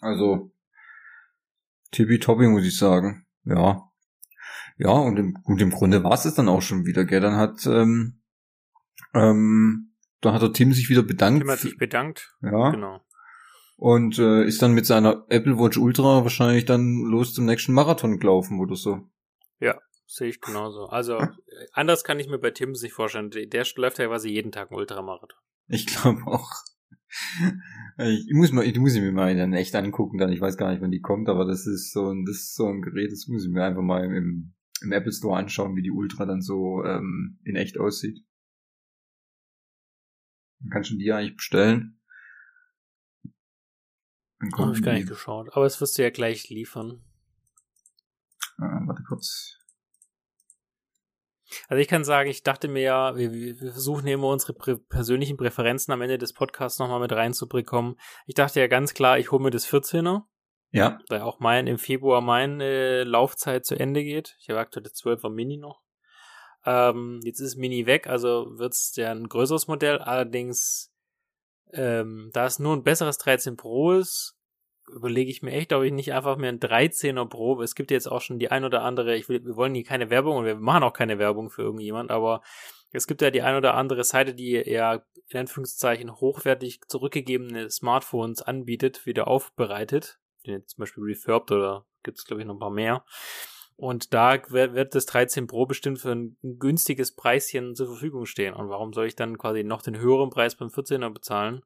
[0.00, 0.52] Also
[1.92, 3.26] tippitoppi muss ich sagen.
[3.44, 3.92] Ja,
[4.78, 7.20] ja, und im, und im Grunde war es es dann auch schon wieder, gell?
[7.20, 8.20] Dann hat, ähm,
[9.14, 11.42] ähm, da hat der Tim sich wieder bedankt.
[11.42, 12.34] Tim hat sich bedankt.
[12.42, 12.70] Ja.
[12.70, 13.00] Genau.
[13.76, 18.18] Und äh, ist dann mit seiner Apple Watch Ultra wahrscheinlich dann los zum nächsten Marathon
[18.18, 19.08] gelaufen oder so.
[20.12, 20.88] Sehe ich genauso.
[20.88, 21.38] Also hm?
[21.72, 23.30] anders kann ich mir bei Tim nicht vorstellen.
[23.30, 25.38] Der läuft ja quasi jeden Tag einen Ultramarathon.
[25.68, 26.50] Ich glaube auch.
[27.96, 30.82] Ich muss mal, ich muss mir mal in echt angucken, dann ich weiß gar nicht,
[30.82, 33.44] wann die kommt, aber das ist so ein, das ist so ein Gerät, das muss
[33.44, 37.38] ich mir einfach mal im, im Apple Store anschauen, wie die Ultra dann so ähm,
[37.44, 38.22] in echt aussieht.
[40.60, 41.98] Man kann schon die eigentlich bestellen.
[44.58, 47.02] Habe ich gar nicht geschaut, aber es wirst du ja gleich liefern.
[48.58, 49.61] Ah, warte kurz.
[51.68, 55.36] Also ich kann sagen, ich dachte mir ja, wir, wir versuchen immer unsere prä persönlichen
[55.36, 57.96] Präferenzen am Ende des Podcasts nochmal mit reinzubekommen.
[58.26, 60.22] Ich dachte ja ganz klar, ich hole mir das 14er.
[60.70, 60.98] Ja.
[61.08, 64.36] Da auch mein, im Februar meine Laufzeit zu Ende geht.
[64.40, 65.82] Ich habe aktuell das 12er Mini noch.
[66.64, 69.98] Ähm, jetzt ist Mini weg, also wird es ja ein größeres Modell.
[69.98, 70.92] Allerdings,
[71.72, 74.38] ähm, da es nur ein besseres 13 Pro ist,
[74.88, 78.10] überlege ich mir echt, ob ich nicht einfach mir ein 13er Pro, es gibt jetzt
[78.10, 80.56] auch schon die ein oder andere, ich will, wir wollen hier keine Werbung und wir
[80.56, 82.42] machen auch keine Werbung für irgendjemand, aber
[82.92, 88.42] es gibt ja die ein oder andere Seite, die eher in Anführungszeichen hochwertig zurückgegebene Smartphones
[88.42, 93.04] anbietet, wieder aufbereitet, zum Beispiel Refurbed oder gibt es glaube ich noch ein paar mehr.
[93.76, 98.54] Und da wird das 13 Pro bestimmt für ein günstiges Preischen zur Verfügung stehen.
[98.54, 101.62] Und warum soll ich dann quasi noch den höheren Preis beim 14er bezahlen?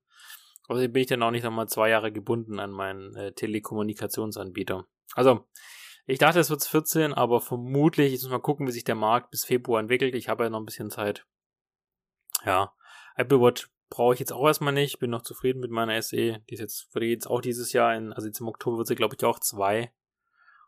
[0.68, 4.86] Außerdem bin ich dann auch nicht nochmal zwei Jahre gebunden an meinen äh, Telekommunikationsanbieter.
[5.14, 5.46] Also,
[6.06, 9.30] ich dachte, es wird 14, aber vermutlich, ich muss mal gucken, wie sich der Markt
[9.30, 10.14] bis Februar entwickelt.
[10.14, 11.26] Ich habe ja noch ein bisschen Zeit.
[12.44, 12.72] Ja,
[13.16, 14.98] Apple Watch brauche ich jetzt auch erstmal nicht.
[14.98, 16.40] Bin noch zufrieden mit meiner SE.
[16.48, 18.94] Die ist jetzt, würde jetzt auch dieses Jahr in, also jetzt im Oktober wird sie,
[18.94, 19.92] glaube ich, auch zwei.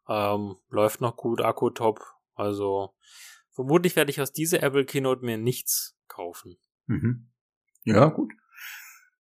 [0.08, 2.00] Ähm, läuft noch gut, Akku top.
[2.34, 2.94] Also,
[3.50, 6.56] vermutlich werde ich aus dieser Apple Keynote mir nichts kaufen.
[6.86, 7.30] Mhm.
[7.84, 8.32] Ja, gut.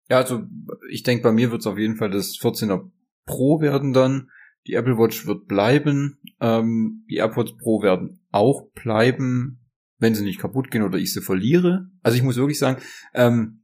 [0.08, 0.44] Ja, also
[0.90, 2.90] ich denke, bei mir wird es auf jeden Fall das 14er
[3.24, 4.30] Pro werden dann.
[4.66, 6.18] Die Apple Watch wird bleiben.
[6.40, 9.60] Ähm, die AirPods Pro werden auch bleiben,
[9.98, 11.90] wenn sie nicht kaputt gehen oder ich sie verliere.
[12.02, 12.80] Also ich muss wirklich sagen,
[13.14, 13.62] ähm,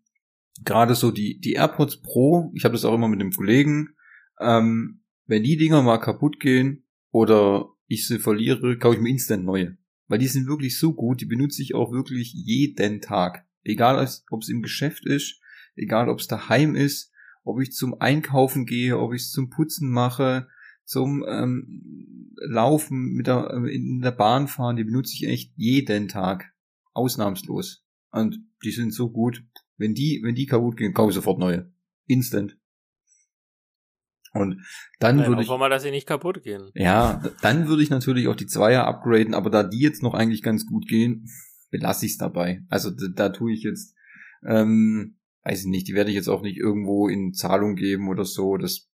[0.64, 3.90] gerade so die, die AirPods Pro, ich habe das auch immer mit dem Kollegen,
[4.40, 9.44] ähm, wenn die Dinger mal kaputt gehen oder ich sie verliere, kaufe ich mir instant
[9.44, 9.76] neue.
[10.08, 13.46] Weil die sind wirklich so gut, die benutze ich auch wirklich jeden Tag.
[13.62, 15.41] Egal, ob es im Geschäft ist
[15.76, 17.12] egal ob es daheim ist,
[17.44, 20.48] ob ich zum Einkaufen gehe, ob ich es zum Putzen mache,
[20.84, 26.08] zum ähm, Laufen mit der, äh, in der Bahn fahren, die benutze ich echt jeden
[26.08, 26.52] Tag.
[26.94, 27.84] Ausnahmslos.
[28.10, 29.42] Und die sind so gut.
[29.76, 31.72] Wenn die, wenn die kaputt gehen, kaufe ich sofort neue.
[32.06, 32.58] Instant.
[34.34, 34.62] Und
[34.98, 35.48] dann Nein, würde ich.
[35.48, 36.70] mal, dass sie nicht kaputt gehen.
[36.74, 40.42] Ja, dann würde ich natürlich auch die Zweier upgraden, aber da die jetzt noch eigentlich
[40.42, 41.28] ganz gut gehen,
[41.70, 42.62] belasse ich es dabei.
[42.68, 43.94] Also da, da tue ich jetzt
[44.46, 48.24] ähm, weiß ich nicht, die werde ich jetzt auch nicht irgendwo in Zahlung geben oder
[48.24, 48.56] so.
[48.56, 48.88] Das,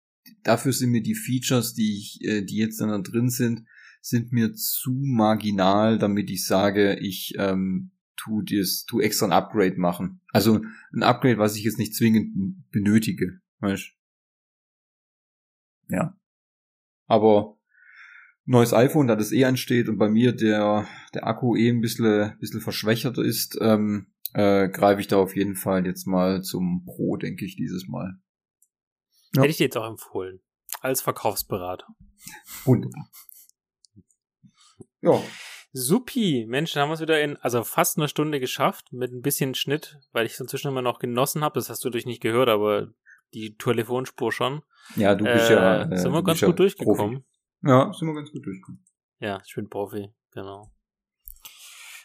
[0.43, 3.65] dafür sind mir die Features, die ich, äh, die jetzt dann drin sind,
[4.01, 9.77] sind mir zu marginal, damit ich sage, ich ähm, tu das, tu extra ein Upgrade
[9.77, 10.21] machen.
[10.31, 10.61] Also
[10.93, 13.39] ein Upgrade, was ich jetzt nicht zwingend benötige.
[13.59, 13.91] Weißt?
[15.89, 16.17] Ja.
[17.05, 17.57] Aber
[18.45, 22.37] neues iPhone, da das eh ansteht und bei mir der, der Akku eh ein bisschen,
[22.39, 24.07] bisschen verschwächert ist, ähm,
[24.37, 28.19] äh, greife ich da auf jeden Fall jetzt mal zum Pro, denke ich, dieses Mal.
[29.33, 29.41] Ja.
[29.41, 30.41] Hätte ich dir jetzt auch empfohlen.
[30.79, 31.87] Als Verkaufsberater.
[32.63, 33.09] Wunderbar.
[35.01, 35.19] Ja.
[35.73, 39.21] Supi, Mensch, dann haben wir es wieder in, also fast eine Stunde geschafft, mit ein
[39.21, 41.55] bisschen Schnitt, weil ich es inzwischen immer noch genossen habe.
[41.55, 42.93] Das hast du durch nicht gehört, aber
[43.33, 44.61] die Telefonspur schon.
[44.95, 45.81] Ja, du bist äh, ja.
[45.81, 47.23] Äh, sind wir ganz gut durchgekommen.
[47.23, 47.25] Profi.
[47.63, 48.85] Ja, sind wir ganz gut durchgekommen.
[49.19, 50.71] Ja, ich bin Profi, genau.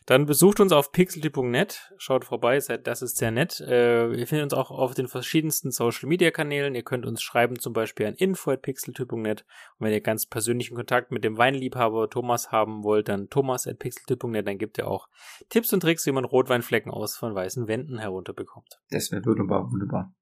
[0.07, 3.61] Dann besucht uns auf pixelty.net, schaut vorbei, das ist sehr nett.
[3.61, 6.75] Äh, ihr findet uns auch auf den verschiedensten Social Media Kanälen.
[6.75, 9.45] Ihr könnt uns schreiben, zum Beispiel an info.pixelty.net.
[9.79, 14.47] Und wenn ihr ganz persönlichen Kontakt mit dem Weinliebhaber Thomas haben wollt, dann thomas.pixelty.net.
[14.47, 15.09] Dann gibt ihr auch
[15.49, 18.81] Tipps und Tricks, wie man Rotweinflecken aus von weißen Wänden herunterbekommt.
[18.91, 20.13] Das wäre wunderbar, wunderbar.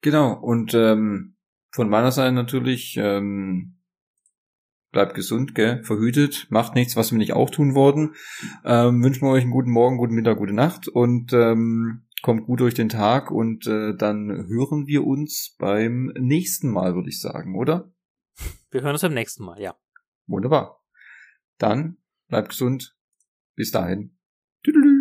[0.00, 1.36] Genau, und ähm,
[1.70, 3.78] von meiner Seite natürlich ähm,
[4.94, 8.14] bleibt gesund, gell, verhütet, macht nichts, was wir nicht auch tun wollten.
[8.64, 12.60] Ähm, wünschen wir euch einen guten Morgen, guten Mittag, gute Nacht und ähm, kommt gut
[12.60, 17.58] durch den Tag und äh, dann hören wir uns beim nächsten Mal, würde ich sagen,
[17.58, 17.92] oder?
[18.70, 19.76] Wir hören uns beim nächsten Mal, ja.
[20.26, 20.80] Wunderbar.
[21.58, 22.96] Dann bleibt gesund.
[23.56, 24.16] Bis dahin.
[24.62, 24.93] Tüdelü.